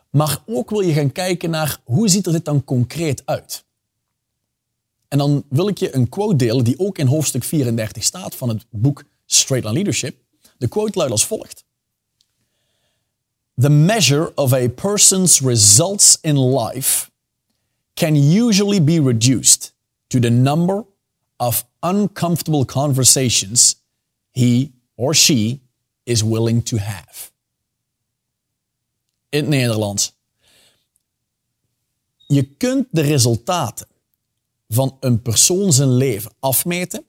[0.09, 3.65] Maar ook wil je gaan kijken naar hoe ziet er dit dan concreet uit.
[5.07, 8.49] En dan wil ik je een quote delen die ook in hoofdstuk 34 staat van
[8.49, 10.17] het boek Straight Line Leadership.
[10.57, 11.65] De quote luidt als volgt.
[13.61, 17.09] The measure of a person's results in life
[17.97, 19.73] can usually be reduced
[20.09, 20.85] to the number
[21.39, 23.75] of uncomfortable conversations
[24.31, 25.61] he or she
[26.05, 27.31] is willing to have.
[29.29, 30.15] In het Nederlands.
[32.27, 33.87] Je kunt de resultaten
[34.67, 37.05] van een persoon zijn leven afmeten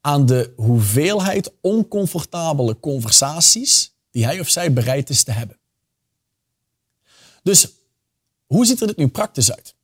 [0.00, 5.58] aan de hoeveelheid oncomfortabele conversaties die hij of zij bereid is te hebben.
[7.42, 7.68] Dus
[8.54, 9.74] hoe ziet er dit nu praktisch uit?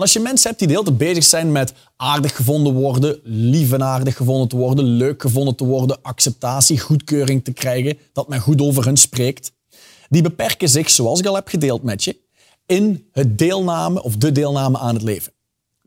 [0.00, 3.72] als je mensen hebt die de hele tijd bezig zijn met aardig gevonden worden, lief
[3.72, 8.40] en aardig gevonden te worden, leuk gevonden te worden, acceptatie, goedkeuring te krijgen, dat men
[8.40, 9.52] goed over hen spreekt,
[10.08, 12.16] die beperken zich, zoals ik al heb gedeeld met je,
[12.66, 15.32] in het deelname of de deelname aan het leven.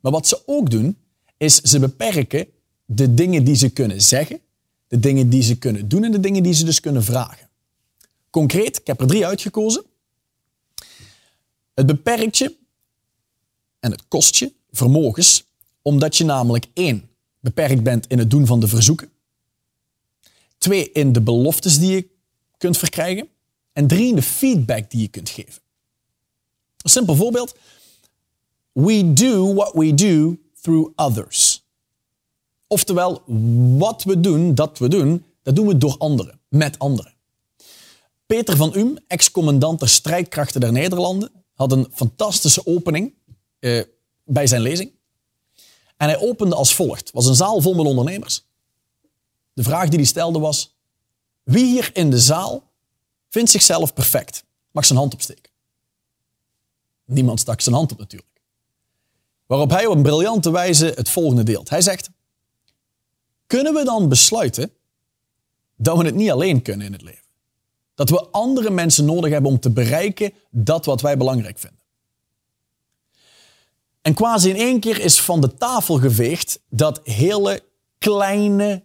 [0.01, 0.97] Maar wat ze ook doen,
[1.37, 2.47] is ze beperken
[2.85, 4.39] de dingen die ze kunnen zeggen,
[4.87, 7.49] de dingen die ze kunnen doen en de dingen die ze dus kunnen vragen.
[8.29, 9.83] Concreet, ik heb er drie uitgekozen.
[11.73, 12.55] Het beperkt je
[13.79, 15.45] en het kost je vermogens,
[15.81, 17.09] omdat je namelijk één,
[17.39, 19.11] beperkt bent in het doen van de verzoeken.
[20.57, 22.07] Twee, in de beloftes die je
[22.57, 23.27] kunt verkrijgen.
[23.73, 25.61] En drie, in de feedback die je kunt geven.
[26.77, 27.55] Een simpel voorbeeld.
[28.71, 31.63] We do what we do through others.
[32.67, 33.23] Oftewel,
[33.77, 37.13] wat we doen, dat we doen, dat doen we door anderen, met anderen.
[38.25, 43.13] Peter van Um, ex-commandant der strijdkrachten der Nederlanden, had een fantastische opening
[43.59, 43.83] uh,
[44.23, 44.91] bij zijn lezing.
[45.97, 46.99] En hij opende als volgt.
[46.99, 48.45] Het was een zaal vol met ondernemers.
[49.53, 50.75] De vraag die hij stelde was,
[51.43, 52.71] wie hier in de zaal
[53.29, 54.43] vindt zichzelf perfect?
[54.71, 55.51] Mag zijn hand opsteken.
[57.05, 58.41] Niemand stak zijn hand op natuurlijk.
[59.45, 61.69] Waarop hij op een briljante wijze het volgende deelt.
[61.69, 62.09] Hij zegt,
[63.47, 64.71] kunnen we dan besluiten
[65.75, 67.23] dat we het niet alleen kunnen in het leven?
[67.95, 71.81] Dat we andere mensen nodig hebben om te bereiken dat wat wij belangrijk vinden.
[74.01, 77.63] En quasi in één keer is van de tafel geveegd dat hele
[77.97, 78.83] kleine,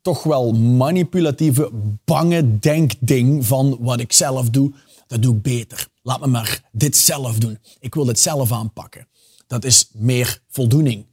[0.00, 1.70] toch wel manipulatieve,
[2.04, 4.72] bange denkding van wat ik zelf doe,
[5.06, 5.88] dat doe ik beter.
[6.02, 7.58] Laat me maar dit zelf doen.
[7.80, 9.06] Ik wil dit zelf aanpakken.
[9.46, 11.06] Dat is meer voldoening.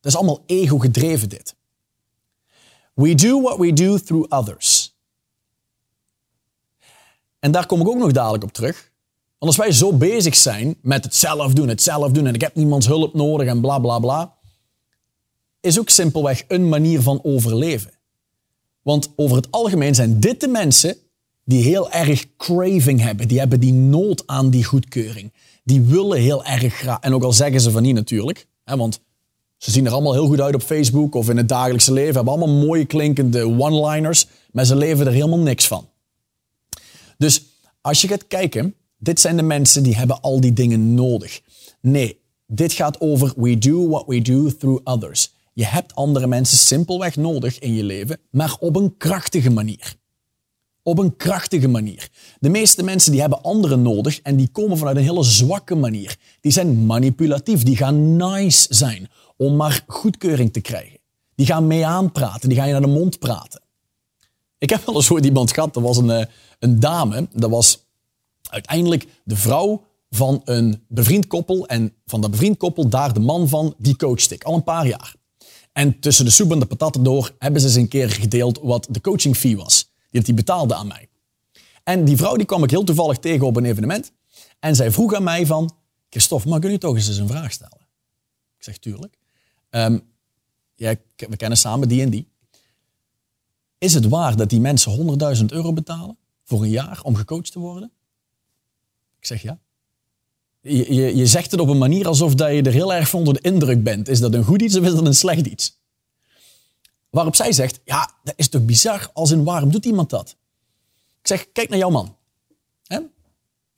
[0.00, 1.54] Dat is allemaal ego gedreven dit.
[2.94, 4.71] We do what we do through others.
[7.42, 8.90] En daar kom ik ook nog dadelijk op terug.
[9.38, 12.40] Want als wij zo bezig zijn met het zelf doen, het zelf doen en ik
[12.40, 14.34] heb niemands hulp nodig en bla bla bla,
[15.60, 17.90] is ook simpelweg een manier van overleven.
[18.82, 20.96] Want over het algemeen zijn dit de mensen
[21.44, 23.28] die heel erg craving hebben.
[23.28, 25.32] Die hebben die nood aan die goedkeuring.
[25.64, 27.00] Die willen heel erg graag.
[27.00, 28.46] En ook al zeggen ze van niet natuurlijk.
[28.64, 29.00] Hè, want
[29.56, 32.14] ze zien er allemaal heel goed uit op Facebook of in het dagelijkse leven.
[32.14, 34.26] Hebben allemaal mooie klinkende one-liners.
[34.52, 35.90] Maar ze leven er helemaal niks van.
[37.22, 37.42] Dus
[37.80, 41.40] als je gaat kijken dit zijn de mensen die hebben al die dingen nodig.
[41.80, 45.34] Nee, dit gaat over we do what we do through others.
[45.52, 49.94] Je hebt andere mensen simpelweg nodig in je leven, maar op een krachtige manier.
[50.82, 52.08] Op een krachtige manier.
[52.40, 56.16] De meeste mensen die hebben anderen nodig en die komen vanuit een hele zwakke manier.
[56.40, 60.98] Die zijn manipulatief, die gaan nice zijn om maar goedkeuring te krijgen.
[61.34, 63.61] Die gaan mee aanpraten, die gaan je naar de mond praten.
[64.62, 66.26] Ik heb wel eens ooit iemand gehad, er was een, eh,
[66.58, 67.86] een dame, dat was
[68.50, 73.48] uiteindelijk de vrouw van een bevriend koppel en van dat bevriend koppel daar de man
[73.48, 75.14] van, die coachte ik al een paar jaar.
[75.72, 78.86] En tussen de soep en de patatten door hebben ze eens een keer gedeeld wat
[78.90, 79.90] de coaching fee was.
[80.10, 81.08] Die hij betaalde aan mij.
[81.84, 84.12] En die vrouw die kwam ik heel toevallig tegen op een evenement.
[84.58, 85.74] En zij vroeg aan mij van,
[86.10, 87.86] Christophe, mag ik u toch eens een vraag stellen?
[88.56, 89.18] Ik zeg, tuurlijk.
[89.70, 90.02] Um,
[90.74, 92.31] ja, we kennen samen die en die.
[93.82, 97.58] Is het waar dat die mensen 100.000 euro betalen voor een jaar om gecoacht te
[97.58, 97.90] worden?
[99.18, 99.58] Ik zeg ja.
[100.60, 103.18] Je, je, je zegt het op een manier alsof dat je er heel erg van
[103.18, 104.08] onder de indruk bent.
[104.08, 105.80] Is dat een goed iets of is dat een slecht iets?
[107.10, 109.10] Waarop zij zegt, ja, dat is toch bizar?
[109.12, 110.36] Als in, waarom doet iemand dat?
[111.20, 112.16] Ik zeg, kijk naar jouw man.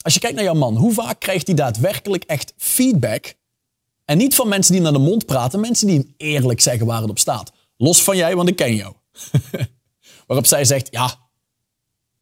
[0.05, 3.35] Als je kijkt naar jouw man, hoe vaak krijgt hij daadwerkelijk echt feedback?
[4.05, 7.11] En niet van mensen die naar de mond praten, mensen die eerlijk zeggen waar het
[7.11, 7.53] op staat.
[7.77, 8.95] Los van jij, want ik ken jou.
[10.27, 11.15] Waarop zij zegt, ja,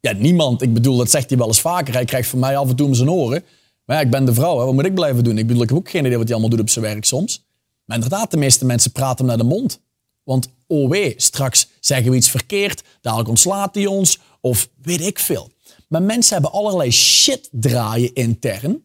[0.00, 0.62] ja, niemand.
[0.62, 1.94] Ik bedoel, dat zegt hij wel eens vaker.
[1.94, 3.44] Hij krijgt van mij af en toe om zijn oren.
[3.84, 4.64] Maar ja, ik ben de vrouw, hè.
[4.64, 5.38] wat moet ik blijven doen?
[5.38, 7.44] Ik bedoel, ik heb ook geen idee wat hij allemaal doet op zijn werk soms.
[7.84, 9.80] Maar inderdaad, de meeste mensen praten naar de mond.
[10.22, 15.18] Want oh wee, straks zeggen we iets verkeerd, dadelijk ontslaat hij ons, of weet ik
[15.18, 15.50] veel.
[15.88, 18.82] Maar mensen hebben allerlei shit draaien intern.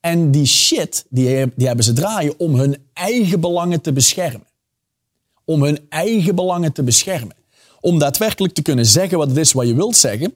[0.00, 4.46] En die shit, die, die hebben ze draaien om hun eigen belangen te beschermen.
[5.44, 7.36] Om hun eigen belangen te beschermen.
[7.80, 10.34] Om daadwerkelijk te kunnen zeggen wat het is wat je wilt zeggen.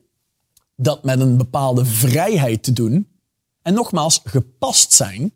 [0.77, 3.09] Dat met een bepaalde vrijheid te doen.
[3.63, 5.33] En nogmaals, gepast zijn.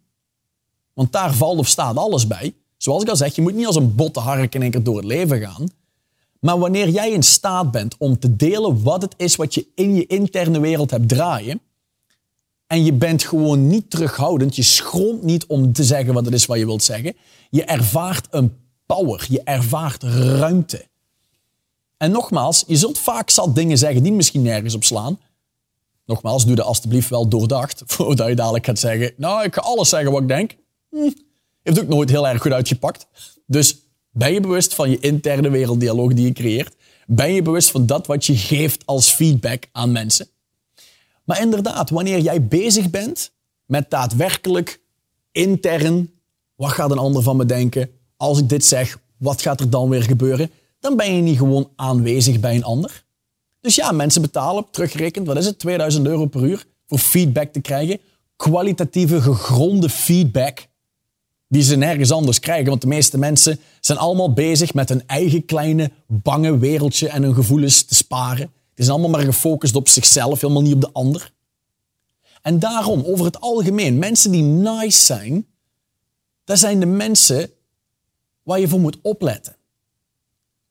[0.92, 2.54] Want daar valt of staat alles bij.
[2.76, 4.96] Zoals ik al zeg, je moet niet als een botte hark in één keer door
[4.96, 5.66] het leven gaan.
[6.40, 9.94] Maar wanneer jij in staat bent om te delen wat het is wat je in
[9.94, 11.60] je interne wereld hebt draaien,
[12.66, 16.46] en je bent gewoon niet terughoudend, je schroomt niet om te zeggen wat het is
[16.46, 17.16] wat je wilt zeggen,
[17.50, 20.86] je ervaart een power, je ervaart ruimte.
[21.96, 25.18] En nogmaals, je zult vaak zat dingen zeggen die misschien nergens op slaan.
[26.06, 29.88] Nogmaals, doe dat alstublieft wel doordacht, voordat je dadelijk gaat zeggen, nou, ik ga alles
[29.88, 30.56] zeggen wat ik denk.
[30.90, 31.10] Hm,
[31.62, 33.06] heeft ook nooit heel erg goed uitgepakt.
[33.46, 33.76] Dus
[34.10, 36.74] ben je bewust van je interne werelddialoog die je creëert?
[37.06, 40.28] Ben je bewust van dat wat je geeft als feedback aan mensen?
[41.24, 43.32] Maar inderdaad, wanneer jij bezig bent
[43.64, 44.80] met daadwerkelijk
[45.32, 46.10] intern,
[46.54, 47.90] wat gaat een ander van me denken?
[48.16, 50.50] Als ik dit zeg, wat gaat er dan weer gebeuren?
[50.86, 53.04] Dan ben je niet gewoon aanwezig bij een ander.
[53.60, 57.60] Dus ja, mensen betalen, teruggerekend, wat is het, 2000 euro per uur voor feedback te
[57.60, 58.00] krijgen.
[58.36, 60.66] Kwalitatieve, gegronde feedback
[61.48, 62.68] die ze nergens anders krijgen.
[62.68, 67.34] Want de meeste mensen zijn allemaal bezig met hun eigen kleine, bange wereldje en hun
[67.34, 68.52] gevoelens te sparen.
[68.74, 71.32] Die zijn allemaal maar gefocust op zichzelf, helemaal niet op de ander.
[72.42, 75.46] En daarom, over het algemeen, mensen die nice zijn,
[76.44, 77.50] dat zijn de mensen
[78.42, 79.55] waar je voor moet opletten.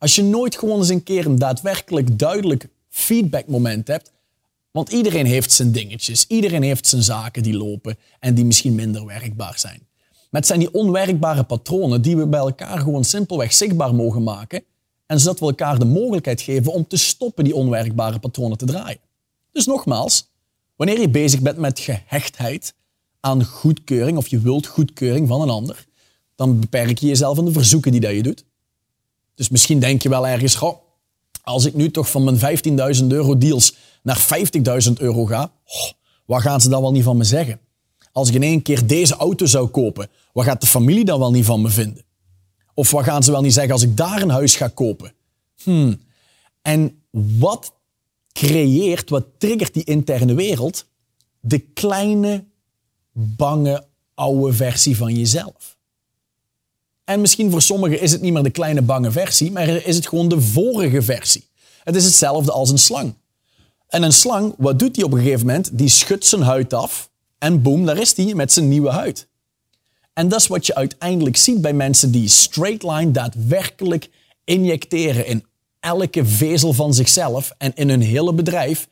[0.06, 4.12] Als je nooit gewoon eens een keer een daadwerkelijk duidelijk feedbackmoment hebt,
[4.72, 9.06] want iedereen heeft zijn dingetjes, iedereen heeft zijn zaken die lopen en die misschien minder
[9.06, 9.88] werkbaar zijn.
[10.30, 14.64] Maar het zijn die onwerkbare patronen die we bij elkaar gewoon simpelweg zichtbaar mogen maken.
[15.06, 19.00] En zodat we elkaar de mogelijkheid geven om te stoppen die onwerkbare patronen te draaien.
[19.52, 20.32] Dus nogmaals,
[20.76, 22.74] wanneer je bezig bent met gehechtheid
[23.20, 25.86] aan goedkeuring of je wilt goedkeuring van een ander,
[26.36, 28.46] dan beperk je jezelf aan de verzoeken die dat je doet.
[29.36, 30.60] Dus misschien denk je wel ergens,
[31.44, 32.60] als ik nu toch van mijn
[32.98, 34.28] 15.000 euro deals naar
[34.88, 35.52] 50.000 euro ga,
[36.26, 37.60] wat gaan ze dan wel niet van me zeggen?
[38.12, 41.32] Als ik in één keer deze auto zou kopen, wat gaat de familie dan wel
[41.32, 42.04] niet van me vinden?
[42.74, 45.14] Of wat gaan ze wel niet zeggen als ik daar een huis ga kopen?
[45.64, 46.02] Hmm.
[46.62, 47.74] En wat
[48.32, 50.86] creëert, wat triggert die interne wereld?
[51.40, 52.46] De kleine,
[53.12, 55.75] bange, oude versie van jezelf.
[57.06, 60.08] En misschien voor sommigen is het niet meer de kleine, bange versie, maar is het
[60.08, 61.48] gewoon de vorige versie.
[61.84, 63.16] Het is hetzelfde als een slang.
[63.88, 65.78] En een slang, wat doet die op een gegeven moment?
[65.78, 69.28] Die schudt zijn huid af en boom, daar is hij met zijn nieuwe huid.
[70.14, 74.10] En dat is wat je uiteindelijk ziet bij mensen die straight line daadwerkelijk
[74.44, 75.46] injecteren in
[75.80, 78.88] elke vezel van zichzelf en in hun hele bedrijf.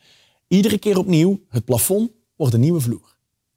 [0.48, 3.16] Iedere keer opnieuw, het plafond wordt een nieuwe vloer.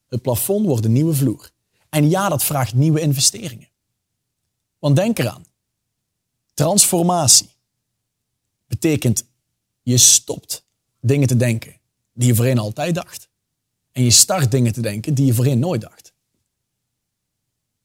[0.09, 1.51] Het plafond wordt een nieuwe vloer.
[1.89, 3.69] En ja, dat vraagt nieuwe investeringen.
[4.95, 5.45] Denk eraan.
[6.55, 7.49] Transformatie
[8.67, 9.25] betekent
[9.83, 10.65] je stopt
[11.01, 11.77] dingen te denken
[12.13, 13.29] die je voorheen altijd dacht.
[13.93, 16.13] En je start dingen te denken die je voorheen nooit dacht.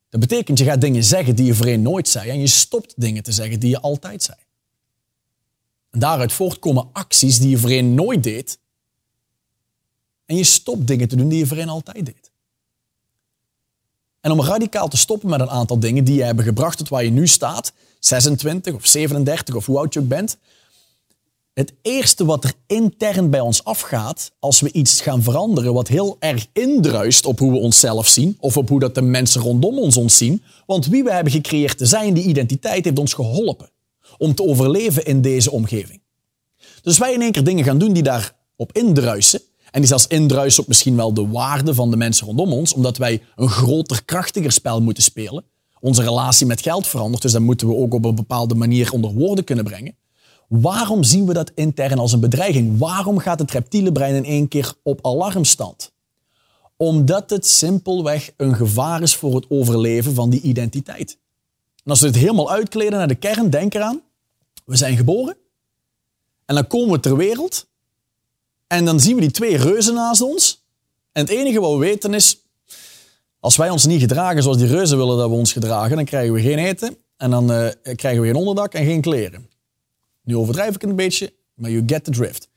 [0.10, 3.24] Dat betekent, je gaat dingen zeggen die je voorheen nooit zei en je stopt dingen
[3.24, 4.38] te zeggen die je altijd zei.
[5.90, 8.60] En daaruit voortkomen acties die je voorheen nooit deed.
[10.26, 12.21] En je stopt dingen te doen die je voorheen altijd deed.
[14.22, 17.04] En om radicaal te stoppen met een aantal dingen die je hebben gebracht tot waar
[17.04, 20.38] je nu staat, 26 of 37 of hoe oud je ook bent,
[21.54, 26.16] het eerste wat er intern bij ons afgaat als we iets gaan veranderen wat heel
[26.20, 29.98] erg indruist op hoe we onszelf zien of op hoe dat de mensen rondom ons
[29.98, 30.44] ons zien.
[30.66, 33.70] Want wie we hebben gecreëerd te zijn, die identiteit heeft ons geholpen
[34.18, 36.02] om te overleven in deze omgeving.
[36.82, 39.42] Dus wij in één keer dingen gaan doen die daarop indruisen.
[39.72, 42.98] En die zelfs indruisen op misschien wel de waarde van de mensen rondom ons, omdat
[42.98, 45.44] wij een groter, krachtiger spel moeten spelen.
[45.80, 49.12] Onze relatie met geld verandert, dus dat moeten we ook op een bepaalde manier onder
[49.12, 49.96] woorden kunnen brengen.
[50.48, 52.78] Waarom zien we dat intern als een bedreiging?
[52.78, 55.92] Waarom gaat het reptiele brein in één keer op alarmstand?
[56.78, 61.18] Omdat het simpelweg een gevaar is voor het overleven van die identiteit.
[61.84, 64.02] En als we het helemaal uitkleden naar de kern, denk eraan.
[64.66, 65.38] We zijn geboren.
[66.46, 67.68] En dan komen we ter wereld.
[68.72, 70.66] En dan zien we die twee reuzen naast ons.
[71.12, 72.38] En het enige wat we weten is,
[73.40, 76.34] als wij ons niet gedragen zoals die reuzen willen dat we ons gedragen, dan krijgen
[76.34, 76.98] we geen eten.
[77.18, 79.50] En dan uh, krijgen we geen onderdak en geen kleren.
[80.24, 82.50] Nu overdrijf ik het een beetje, maar you get the drift.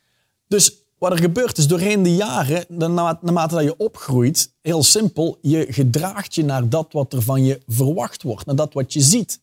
[0.48, 5.66] Dus wat er gebeurt is doorheen de jaren, naarmate dat je opgroeit, heel simpel, je
[5.68, 9.40] gedraagt je naar dat wat er van je verwacht wordt, naar dat wat je ziet.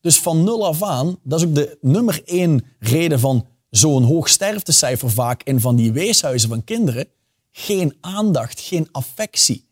[0.00, 3.46] Dus van nul af aan, dat is ook de nummer één reden van
[3.76, 7.06] zo'n hoog sterftecijfer vaak in van die weeshuizen van kinderen.
[7.50, 9.64] Geen aandacht, geen affectie.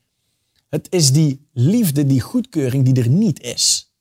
[0.69, 3.93] Het is die liefde, die goedkeuring die er niet is.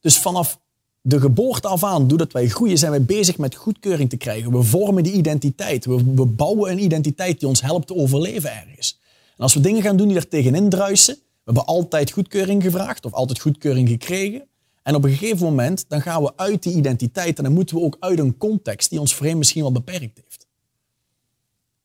[0.00, 0.60] Dus vanaf
[1.00, 4.52] de geboorte af aan, doordat wij groeien, zijn wij bezig met goedkeuring te krijgen.
[4.52, 5.84] We vormen die identiteit.
[5.84, 8.98] We, we bouwen een identiteit die ons helpt te overleven ergens.
[9.36, 13.04] En als we dingen gaan doen die er tegenin druisen, we hebben altijd goedkeuring gevraagd
[13.04, 14.42] of altijd goedkeuring gekregen.
[14.82, 17.82] En op een gegeven moment, dan gaan we uit die identiteit en dan moeten we
[17.82, 20.46] ook uit een context die ons vreemd misschien wel beperkt heeft.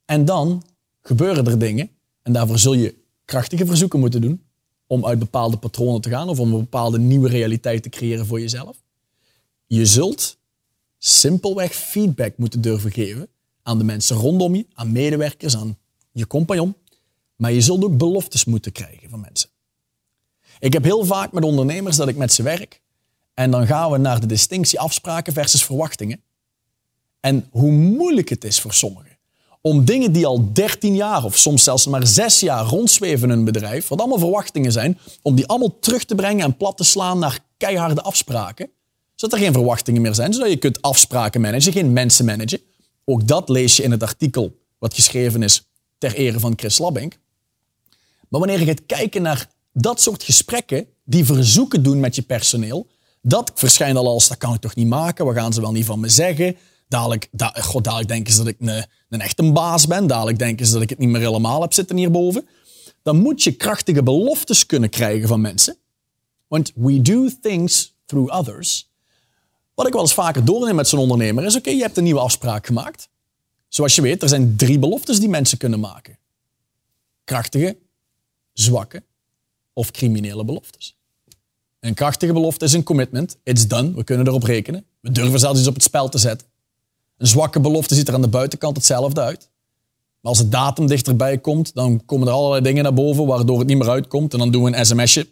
[0.06, 0.64] En dan
[1.02, 1.90] gebeuren er dingen
[2.22, 2.96] en daarvoor zul je
[3.26, 4.44] krachtige verzoeken moeten doen
[4.88, 8.40] om uit bepaalde patronen te gaan of om een bepaalde nieuwe realiteit te creëren voor
[8.40, 8.84] jezelf.
[9.66, 10.38] Je zult
[10.98, 13.28] simpelweg feedback moeten durven geven
[13.64, 15.78] aan de mensen rondom je, aan medewerkers, aan
[16.12, 16.76] je compagnon.
[17.36, 19.50] Maar je zult ook beloftes moeten krijgen van mensen.
[20.60, 22.82] Ik heb heel vaak met ondernemers dat ik met ze werk.
[23.38, 26.22] En dan gaan we naar de distinctie afspraken versus verwachtingen.
[27.20, 29.16] En hoe moeilijk het is voor sommigen
[29.62, 33.46] om dingen die al 13 jaar of soms zelfs maar 6 jaar rondzweven in een
[33.46, 37.20] bedrijf, wat allemaal verwachtingen zijn, om die allemaal terug te brengen en plat te slaan
[37.20, 38.70] naar keiharde afspraken
[39.18, 42.60] zodat er geen verwachtingen meer zijn, zodat je kunt afspraken managen, geen mensen managen.
[43.06, 45.68] Ook dat lees je in het artikel wat geschreven is
[45.98, 47.18] ter ere van Chris Labbink.
[48.28, 52.88] Maar wanneer je gaat kijken naar dat soort gesprekken, die verzoeken doen met je personeel,
[53.28, 55.86] dat verschijnt al als, dat kan ik toch niet maken, wat gaan ze wel niet
[55.86, 56.58] van me zeggen?
[56.88, 60.66] Dadelijk, da, god, dadelijk denken ze dat ik een, een echte baas ben, dadelijk denken
[60.66, 62.48] ze dat ik het niet meer helemaal heb zitten hierboven.
[63.04, 65.78] Dan moet je krachtige beloftes kunnen krijgen van mensen.
[66.48, 68.90] Want we do things through others.
[69.74, 72.20] Wat ik wel eens vaker doorneem met zo'n ondernemer is, oké, je hebt een nieuwe
[72.20, 73.10] afspraak gemaakt.
[73.68, 76.18] Zoals je weet, er zijn drie beloftes die mensen kunnen maken.
[77.24, 77.78] Krachtige,
[78.54, 79.04] zwakke
[79.74, 80.97] of criminele beloftes.
[81.80, 83.38] Een krachtige belofte is een commitment.
[83.44, 83.94] It's done.
[83.94, 84.86] We kunnen erop rekenen.
[85.00, 86.48] We durven zelfs iets op het spel te zetten.
[87.18, 89.50] Een zwakke belofte ziet er aan de buitenkant hetzelfde uit.
[90.22, 93.68] Maar als de datum dichterbij komt, dan komen er allerlei dingen naar boven waardoor het
[93.68, 94.34] niet meer uitkomt.
[94.34, 95.28] En dan doen we een sms'je.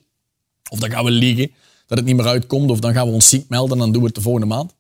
[0.70, 1.52] Of dan gaan we liegen
[1.88, 2.70] dat het niet meer uitkomt.
[2.70, 4.74] Of dan gaan we ons ziek melden en dan doen we het de volgende maand.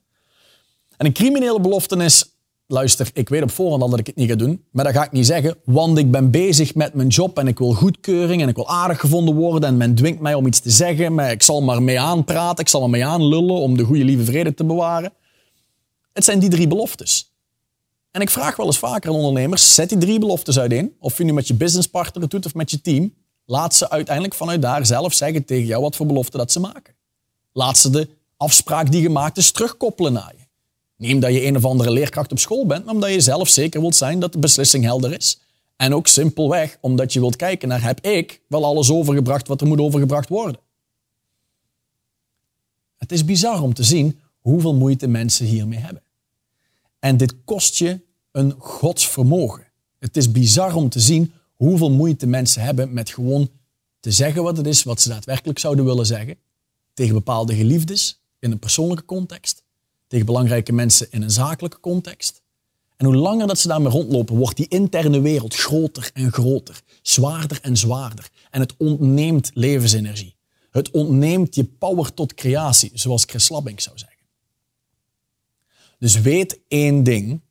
[0.97, 2.26] En een criminele belofte is,
[2.68, 4.63] luister, ik weet op voorhand al dat ik het niet ga doen.
[4.72, 7.57] Maar dat ga ik niet zeggen, want ik ben bezig met mijn job en ik
[7.57, 9.70] wil goedkeuring en ik wil aardig gevonden worden.
[9.70, 12.70] En men dwingt mij om iets te zeggen, maar ik zal maar mee aanpraten, ik
[12.70, 15.13] zal maar mee aanlullen om de goede lieve vrede te bewaren.
[16.13, 17.34] Het zijn die drie beloftes.
[18.11, 20.95] En ik vraag wel eens vaker aan ondernemers, zet die drie beloftes uiteen.
[20.99, 23.13] Of je nu met je businesspartner doet of met je team.
[23.45, 26.95] Laat ze uiteindelijk vanuit daar zelf zeggen tegen jou wat voor belofte dat ze maken.
[27.51, 30.44] Laat ze de afspraak die gemaakt is terugkoppelen naar je.
[30.97, 33.95] Neem dat je een of andere leerkracht op school bent, omdat je zelf zeker wilt
[33.95, 35.39] zijn dat de beslissing helder is.
[35.75, 39.67] En ook simpelweg omdat je wilt kijken naar heb ik wel alles overgebracht wat er
[39.67, 40.61] moet overgebracht worden.
[42.97, 46.03] Het is bizar om te zien hoeveel moeite mensen hiermee hebben.
[46.99, 47.99] En dit kost je
[48.31, 49.67] een godsvermogen.
[49.99, 53.49] Het is bizar om te zien hoeveel moeite mensen hebben met gewoon
[53.99, 56.37] te zeggen wat het is, wat ze daadwerkelijk zouden willen zeggen
[56.93, 59.63] tegen bepaalde geliefdes in een persoonlijke context,
[60.08, 62.43] tegen belangrijke mensen in een zakelijke context.
[62.97, 67.60] En hoe langer dat ze daarmee rondlopen, wordt die interne wereld groter en groter, zwaarder
[67.62, 68.30] en zwaarder.
[68.49, 70.36] En het ontneemt levensenergie.
[70.72, 74.26] Het ontneemt je power tot creatie, zoals Chris Labbing zou zeggen.
[75.99, 77.41] Dus weet één ding.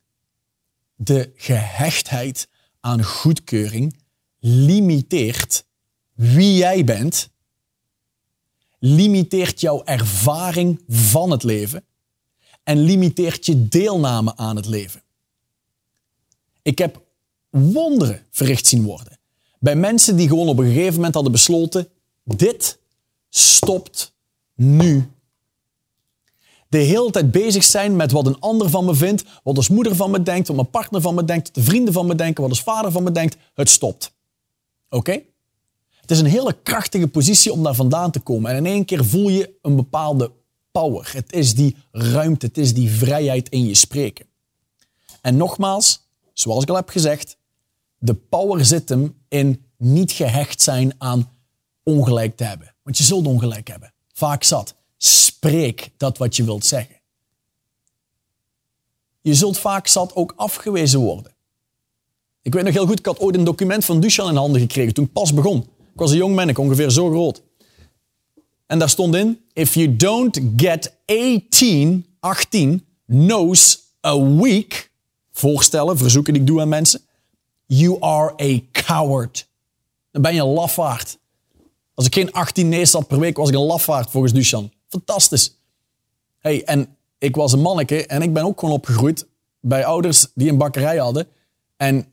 [0.94, 2.48] De gehechtheid
[2.80, 3.96] aan goedkeuring
[4.40, 5.64] limiteert
[6.14, 7.32] wie jij bent
[8.78, 11.84] limiteert jouw ervaring van het leven
[12.64, 15.02] en limiteert je deelname aan het leven.
[16.62, 17.02] Ik heb
[17.50, 19.18] wonderen verricht zien worden
[19.64, 21.88] bij mensen die gewoon op een gegeven moment hadden besloten:
[22.24, 22.78] dit
[23.28, 24.14] stopt
[24.54, 25.08] nu.
[26.68, 29.96] De hele tijd bezig zijn met wat een ander van me vindt, wat als moeder
[29.96, 32.50] van me denkt, wat mijn partner van me denkt, de vrienden van me denken, wat
[32.50, 33.36] als vader van me denkt.
[33.54, 34.14] Het stopt.
[34.88, 35.22] Oké?
[36.00, 38.50] Het is een hele krachtige positie om daar vandaan te komen.
[38.50, 40.32] En in één keer voel je een bepaalde
[40.80, 41.10] power.
[41.12, 42.46] Het is die ruimte.
[42.46, 44.26] Het is die vrijheid in je spreken.
[45.20, 47.36] En nogmaals, zoals ik al heb gezegd,
[47.98, 51.30] de power zit hem in niet gehecht zijn aan
[51.82, 52.74] ongelijk te hebben.
[52.82, 53.92] Want je zult ongelijk hebben.
[54.12, 54.74] Vaak zat.
[54.96, 56.96] Spreek dat wat je wilt zeggen.
[59.20, 61.34] Je zult vaak zat ook afgewezen worden.
[62.42, 64.94] Ik weet nog heel goed, ik had ooit een document van Duchan in handen gekregen
[64.94, 65.60] toen ik pas begon.
[65.78, 67.42] Ik was een jong man, ongeveer zo groot.
[68.66, 74.90] En daar stond in, if you don't get 18, 18 no's a week,
[75.32, 77.00] voorstellen, verzoeken die ik doe aan mensen,
[77.66, 79.48] you are a coward.
[80.10, 81.18] Dan ben je een lafaard.
[81.94, 84.72] Als ik geen 18 nee's had per week, was ik een lafaard volgens Duchan.
[84.88, 85.56] Fantastisch.
[86.38, 89.26] Hey, en ik was een manneke en ik ben ook gewoon opgegroeid
[89.60, 91.26] bij ouders die een bakkerij hadden.
[91.76, 92.06] En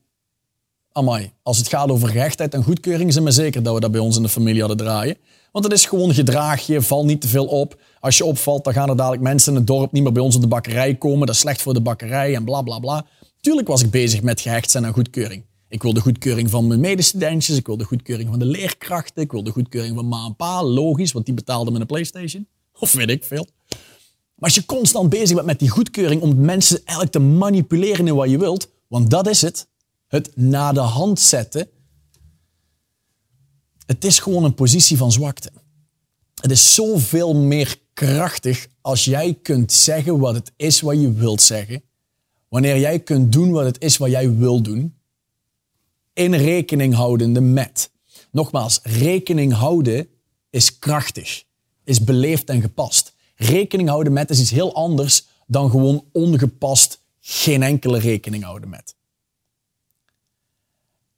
[0.92, 4.02] amai, als het gaat over gehechtheid en goedkeuring, zijn we zeker dat we dat bij
[4.02, 5.18] ons in de familie hadden draaien.
[5.52, 7.82] Want het is gewoon gedraag je, val niet te veel op.
[8.00, 10.36] Als je opvalt, dan gaan er dadelijk mensen in het dorp niet meer bij ons
[10.36, 11.26] in de bakkerij komen.
[11.26, 13.06] Dat is slecht voor de bakkerij en bla bla bla.
[13.42, 15.44] Tuurlijk was ik bezig met gehecht zijn aan goedkeuring.
[15.70, 19.32] Ik wil de goedkeuring van mijn medestudentjes, ik wil de goedkeuring van de leerkrachten, ik
[19.32, 22.48] wil de goedkeuring van ma en pa, logisch, want die betaalden me een Playstation.
[22.80, 23.48] Of weet ik veel.
[24.36, 28.16] Maar als je constant bezig bent met die goedkeuring om mensen eigenlijk te manipuleren in
[28.16, 29.68] wat je wilt, want dat is het,
[30.08, 31.70] het na de hand zetten,
[33.92, 35.52] het is gewoon een positie van zwakte.
[36.42, 41.42] Het is zoveel meer krachtig als jij kunt zeggen wat het is wat je wilt
[41.42, 41.84] zeggen,
[42.48, 44.96] wanneer jij kunt doen wat het is wat jij wil doen,
[46.14, 47.92] in rekening houdende met.
[48.32, 50.08] Nogmaals, rekening houden
[50.50, 51.44] is krachtig,
[51.84, 53.14] is beleefd en gepast.
[53.36, 58.96] Rekening houden met is iets heel anders dan gewoon ongepast geen enkele rekening houden met.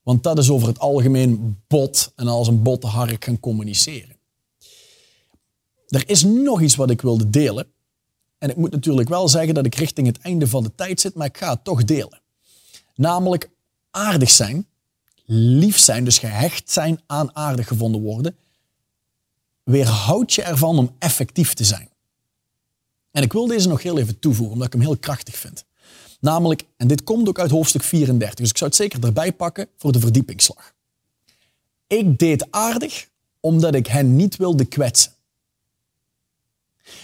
[0.04, 4.18] Want dat is over het algemeen bot en als een botte hark gaan communiceren.
[5.88, 7.68] Er is nog iets wat ik wilde delen.
[8.38, 11.16] En ik moet natuurlijk wel zeggen dat ik richting het einde van de tijd zit,
[11.16, 12.22] maar ik ga het toch delen.
[12.96, 13.50] Namelijk
[13.92, 14.68] aardig zijn,
[15.26, 18.36] lief zijn, dus gehecht zijn aan aardig gevonden worden,
[19.64, 21.90] weerhoud je ervan om effectief te zijn.
[23.12, 25.66] En ik wil deze nog heel even toevoegen, omdat ik hem heel krachtig vind.
[26.24, 29.68] Namelijk, en dit komt ook uit hoofdstuk 34, dus ik zou het zeker erbij pakken
[29.78, 30.74] voor de verdiepingsslag.
[31.88, 33.08] Ik deed aardig
[33.40, 35.12] omdat ik hen niet wilde kwetsen.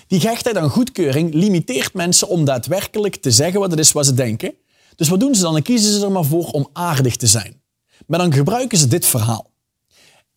[0.08, 4.14] Die gehechtheid aan goedkeuring limiteert mensen om daadwerkelijk te zeggen wat het is wat ze
[4.14, 4.54] denken.
[4.96, 5.54] Dus wat doen ze dan?
[5.54, 7.62] Dan kiezen ze er maar voor om aardig te zijn.
[8.08, 9.52] Maar dan gebruiken ze dit verhaal.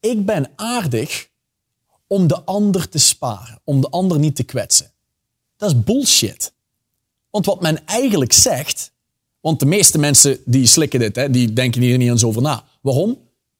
[0.01, 1.28] Ik ben aardig
[2.07, 4.93] om de ander te sparen, om de ander niet te kwetsen.
[5.57, 6.53] Dat is bullshit.
[7.33, 8.93] Want wat men eigenlijk zegt,
[9.41, 12.64] want de meeste mensen die slikken dit, hè, die denken hier niet eens over na.
[12.80, 13.18] Waarom?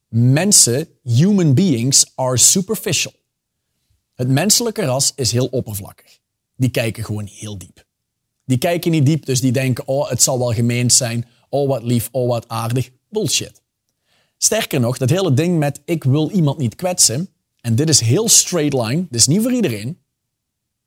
[0.09, 3.13] Mensen, human beings, are superficial.
[4.15, 6.19] Het menselijke ras is heel oppervlakkig.
[6.57, 7.85] Die kijken gewoon heel diep.
[8.45, 11.27] Die kijken niet diep, dus die denken, oh, het zal wel gemeend zijn.
[11.49, 12.91] Oh, wat lief, oh, wat aardig.
[13.09, 13.63] Bullshit.
[14.39, 17.29] Sterker nog, dat hele ding met ik wil iemand niet kwetsen,
[17.61, 20.02] en dit is heel straight line, dit is niet voor iedereen,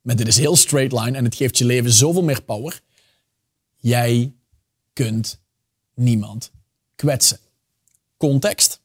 [0.06, 2.82] maar dit is heel straight line en het geeft je leven zoveel meer power.
[3.76, 4.34] Jij
[4.94, 5.40] kunt
[5.94, 6.52] niemand
[6.96, 7.40] kwetsen.
[8.18, 8.82] Context.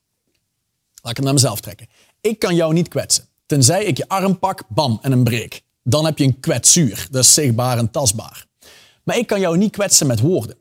[1.03, 1.87] Laat ik het naar mezelf trekken.
[2.21, 3.25] Ik kan jou niet kwetsen.
[3.47, 5.62] Tenzij ik je arm pak, bam, en een breek.
[5.83, 7.09] Dan heb je een kwetsuur.
[7.11, 8.47] Dat is zichtbaar en tastbaar.
[9.05, 10.57] Maar ik kan jou niet kwetsen met woorden.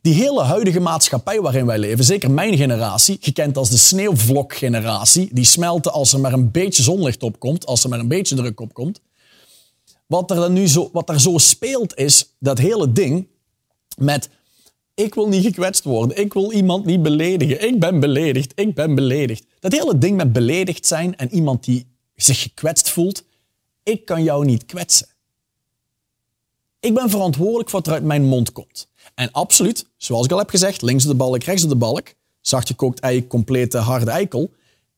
[0.00, 5.44] Die hele huidige maatschappij waarin wij leven, zeker mijn generatie, gekend als de sneeuwvlokgeneratie, die
[5.44, 8.60] smelten als er maar een beetje zonlicht op komt, als er maar een beetje druk
[8.60, 9.00] op komt.
[10.06, 13.28] Wat er, nu zo, wat er zo speelt is dat hele ding
[13.96, 14.28] met
[14.94, 18.94] ik wil niet gekwetst worden, ik wil iemand niet beledigen, ik ben beledigd, ik ben
[18.94, 19.44] beledigd.
[19.60, 23.24] Dat hele ding met beledigd zijn en iemand die zich gekwetst voelt,
[23.82, 25.06] ik kan jou niet kwetsen.
[26.80, 28.88] Ik ben verantwoordelijk voor wat er uit mijn mond komt.
[29.14, 32.66] En absoluut, zoals ik al heb gezegd, links de balk, rechts op de balk, zacht
[32.66, 34.50] gekookt ei, complete harde eikel.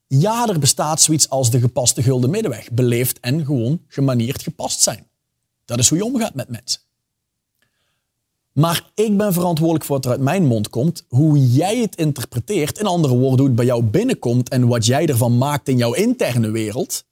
[0.09, 2.71] Ja, er bestaat zoiets als de gepaste gulden middenweg.
[2.71, 5.07] Beleefd en gewoon gemanierd gepast zijn.
[5.65, 6.81] Dat is hoe je omgaat met mensen.
[8.53, 11.05] Maar ik ben verantwoordelijk voor wat er uit mijn mond komt.
[11.09, 15.07] Hoe jij het interpreteert, in andere woorden, hoe het bij jou binnenkomt en wat jij
[15.07, 17.05] ervan maakt in jouw interne wereld,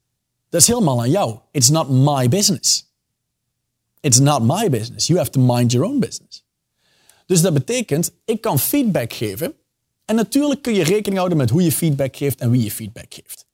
[0.49, 1.37] dat is helemaal aan jou.
[1.51, 2.91] It's not my business.
[3.99, 5.07] It's not my business.
[5.07, 6.45] You have to mind your own business.
[7.25, 9.53] Dus dat betekent, ik kan feedback geven.
[10.07, 13.13] En natuurlijk kun je rekening houden met hoe je feedback geeft en wie je feedback
[13.13, 13.45] geeft.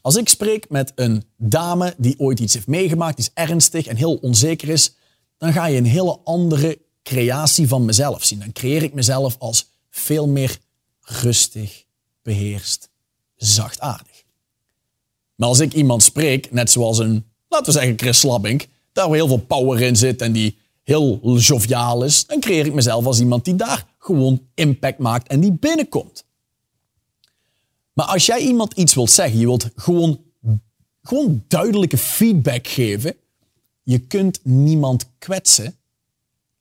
[0.00, 3.96] Als ik spreek met een dame die ooit iets heeft meegemaakt, die is ernstig en
[3.96, 4.94] heel onzeker is,
[5.38, 8.38] dan ga je een hele andere creatie van mezelf zien.
[8.38, 10.58] Dan creëer ik mezelf als veel meer
[11.00, 11.84] rustig,
[12.22, 12.88] beheerst,
[13.36, 14.24] zachtaardig.
[15.34, 19.26] Maar als ik iemand spreek, net zoals een, laten we zeggen Chris Slabbink, daar heel
[19.26, 23.44] veel power in zit en die heel joviaal is, dan creëer ik mezelf als iemand
[23.44, 26.24] die daar gewoon impact maakt en die binnenkomt.
[27.92, 30.20] Maar als jij iemand iets wilt zeggen, je wilt gewoon,
[31.02, 33.16] gewoon duidelijke feedback geven,
[33.82, 35.76] je kunt niemand kwetsen.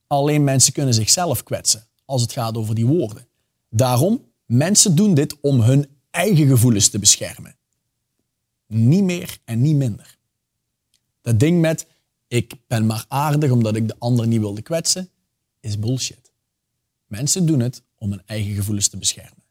[0.07, 3.27] Alleen mensen kunnen zichzelf kwetsen als het gaat over die woorden.
[3.69, 7.55] Daarom, mensen doen dit om hun eigen gevoelens te beschermen.
[8.67, 10.17] Niet meer en niet minder.
[11.21, 11.85] Dat ding met
[12.27, 15.09] ik ben maar aardig omdat ik de ander niet wilde kwetsen,
[15.59, 16.20] is bullshit.
[17.11, 19.43] Mensen doen het om hun eigen gevoelens te beschermen.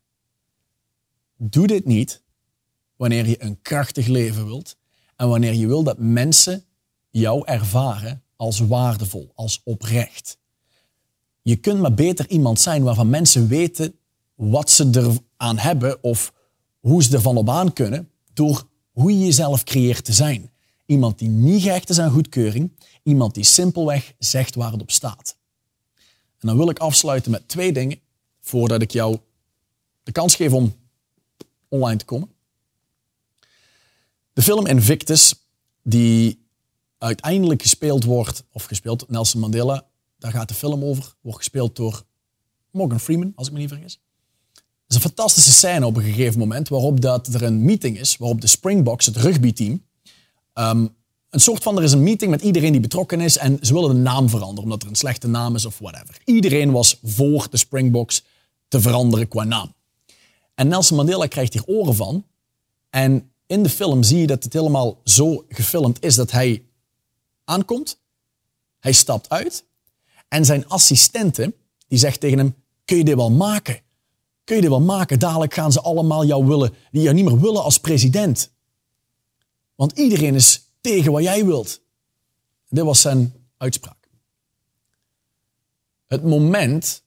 [1.37, 2.23] Doe dit niet
[2.97, 4.77] wanneer je een krachtig leven wilt
[5.17, 6.65] en wanneer je wil dat mensen
[7.11, 10.39] jou ervaren als waardevol, als oprecht.
[11.43, 13.95] Je kunt maar beter iemand zijn waarvan mensen weten
[14.35, 14.91] wat ze
[15.37, 16.33] eraan hebben of
[16.79, 20.51] hoe ze ervan op aan kunnen door hoe je jezelf creëert te zijn.
[20.87, 25.39] Iemand die niet gehecht is aan goedkeuring, iemand die simpelweg zegt waar het op staat.
[26.41, 28.01] En dan wil ik afsluiten met twee dingen
[28.41, 29.19] voordat ik jou
[30.03, 30.75] de kans geef om
[31.69, 32.29] online te komen.
[34.33, 35.35] De film Invictus,
[35.83, 36.47] die
[36.99, 39.87] uiteindelijk gespeeld wordt, of gespeeld Nelson Mandela,
[40.19, 42.05] daar gaat de film over, wordt gespeeld door
[42.71, 44.01] Morgan Freeman, als ik me niet vergis.
[44.55, 48.17] Het is een fantastische scène op een gegeven moment waarop dat er een meeting is,
[48.17, 49.85] waarop de Springboks, het rugbyteam,
[50.55, 50.95] um,
[51.31, 53.95] een soort van, er is een meeting met iedereen die betrokken is en ze willen
[53.95, 56.19] de naam veranderen, omdat er een slechte naam is of whatever.
[56.25, 58.25] Iedereen was voor de Springboks
[58.69, 59.75] te veranderen qua naam.
[60.55, 62.25] En Nelson Mandela krijgt hier oren van.
[62.91, 66.65] En in de film zie je dat het helemaal zo gefilmd is dat hij
[67.45, 68.01] aankomt,
[68.79, 69.65] hij stapt uit
[70.29, 71.55] en zijn assistente
[71.89, 72.55] die zegt tegen hem,
[72.85, 73.81] kun je dit wel maken?
[74.45, 75.19] Kun je dit wel maken?
[75.19, 78.51] Dadelijk gaan ze allemaal jou willen, die jou niet meer willen als president.
[79.75, 81.81] Want iedereen is tegen wat jij wilt.
[82.69, 84.09] Dit was zijn uitspraak.
[86.07, 87.03] Het moment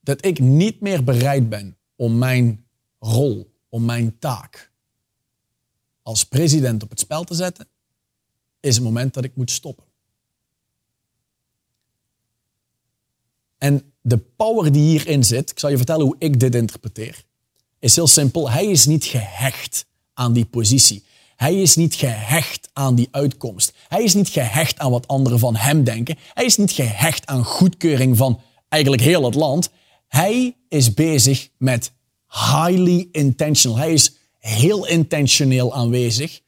[0.00, 2.66] dat ik niet meer bereid ben om mijn
[2.98, 4.68] rol, om mijn taak
[6.08, 7.68] als president op het spel te zetten,
[8.60, 9.84] is het moment dat ik moet stoppen.
[13.58, 17.24] En de power die hierin zit, ik zal je vertellen hoe ik dit interpreteer,
[17.78, 18.50] is heel simpel.
[18.50, 21.04] Hij is niet gehecht aan die positie.
[21.38, 23.72] Hij is niet gehecht aan die uitkomst.
[23.88, 26.18] Hij is niet gehecht aan wat anderen van hem denken.
[26.34, 29.70] Hij is niet gehecht aan goedkeuring van eigenlijk heel het land.
[30.08, 31.92] Hij is bezig met
[32.28, 33.78] highly intentional.
[33.78, 36.40] Hij is heel intentioneel aanwezig.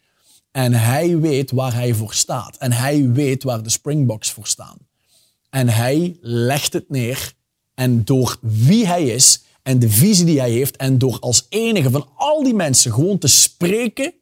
[0.50, 2.56] En hij weet waar hij voor staat.
[2.56, 4.78] En hij weet waar de Springboks voor staan.
[5.50, 7.32] En hij legt het neer.
[7.74, 11.90] En door wie hij is en de visie die hij heeft en door als enige
[11.90, 14.14] van al die mensen gewoon te spreken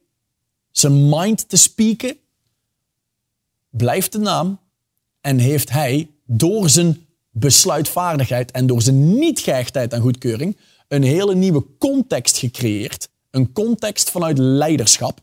[0.71, 2.17] zijn mind te spieken,
[3.69, 4.59] blijft de naam
[5.21, 10.57] en heeft hij door zijn besluitvaardigheid en door zijn niet-gehechtheid aan goedkeuring
[10.87, 13.09] een hele nieuwe context gecreëerd.
[13.31, 15.21] Een context vanuit leiderschap,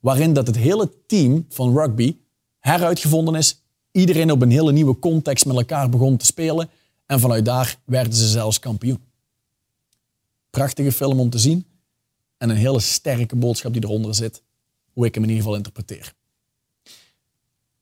[0.00, 2.16] waarin dat het hele team van rugby
[2.58, 3.62] heruitgevonden is.
[3.90, 6.70] Iedereen op een hele nieuwe context met elkaar begon te spelen.
[7.06, 9.04] En vanuit daar werden ze zelfs kampioen.
[10.50, 11.66] Prachtige film om te zien.
[12.38, 14.42] En een hele sterke boodschap die eronder zit
[14.96, 16.14] hoe ik hem in ieder geval interpreteer.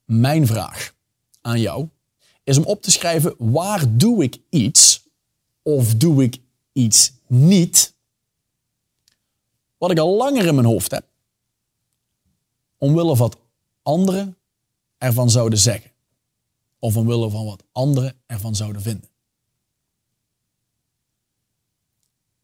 [0.04, 0.94] Mijn vraag
[1.40, 1.88] aan jou
[2.44, 5.08] is om op te schrijven waar doe ik iets
[5.62, 6.38] of doe ik
[6.72, 7.94] iets niet
[9.78, 11.06] wat ik al langer in mijn hoofd heb
[12.78, 13.38] omwille van wat
[13.82, 14.36] anderen
[14.98, 15.90] ervan zouden zeggen
[16.78, 19.08] of omwille van wat anderen ervan zouden vinden.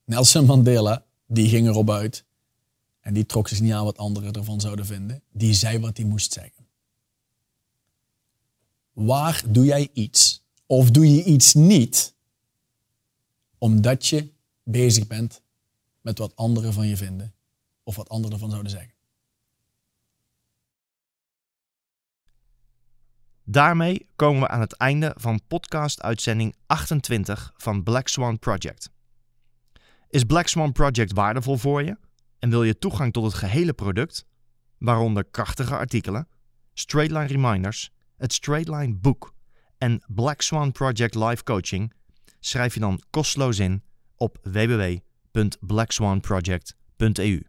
[0.05, 2.25] Nelson Mandela die ging erop uit
[3.11, 5.23] en die trok zich niet aan wat anderen ervan zouden vinden.
[5.33, 6.67] Die zei wat hij moest zeggen.
[8.93, 12.15] Waar doe jij iets of doe je iets niet
[13.59, 14.33] omdat je
[14.63, 15.43] bezig bent
[16.01, 17.35] met wat anderen van je vinden
[17.83, 18.93] of wat anderen ervan zouden zeggen?
[23.45, 28.91] Daarmee komen we aan het einde van podcast-uitzending 28 van Black Swan Project.
[30.09, 31.97] Is Black Swan Project waardevol voor je?
[32.41, 34.27] En wil je toegang tot het gehele product,
[34.79, 36.29] waaronder krachtige artikelen,
[36.75, 39.35] Straightline Reminders, het Straightline Boek
[39.79, 41.93] en Black Swan Project Live Coaching,
[42.41, 43.83] schrijf je dan kosteloos in
[44.17, 47.43] op www.blackswanproject.eu.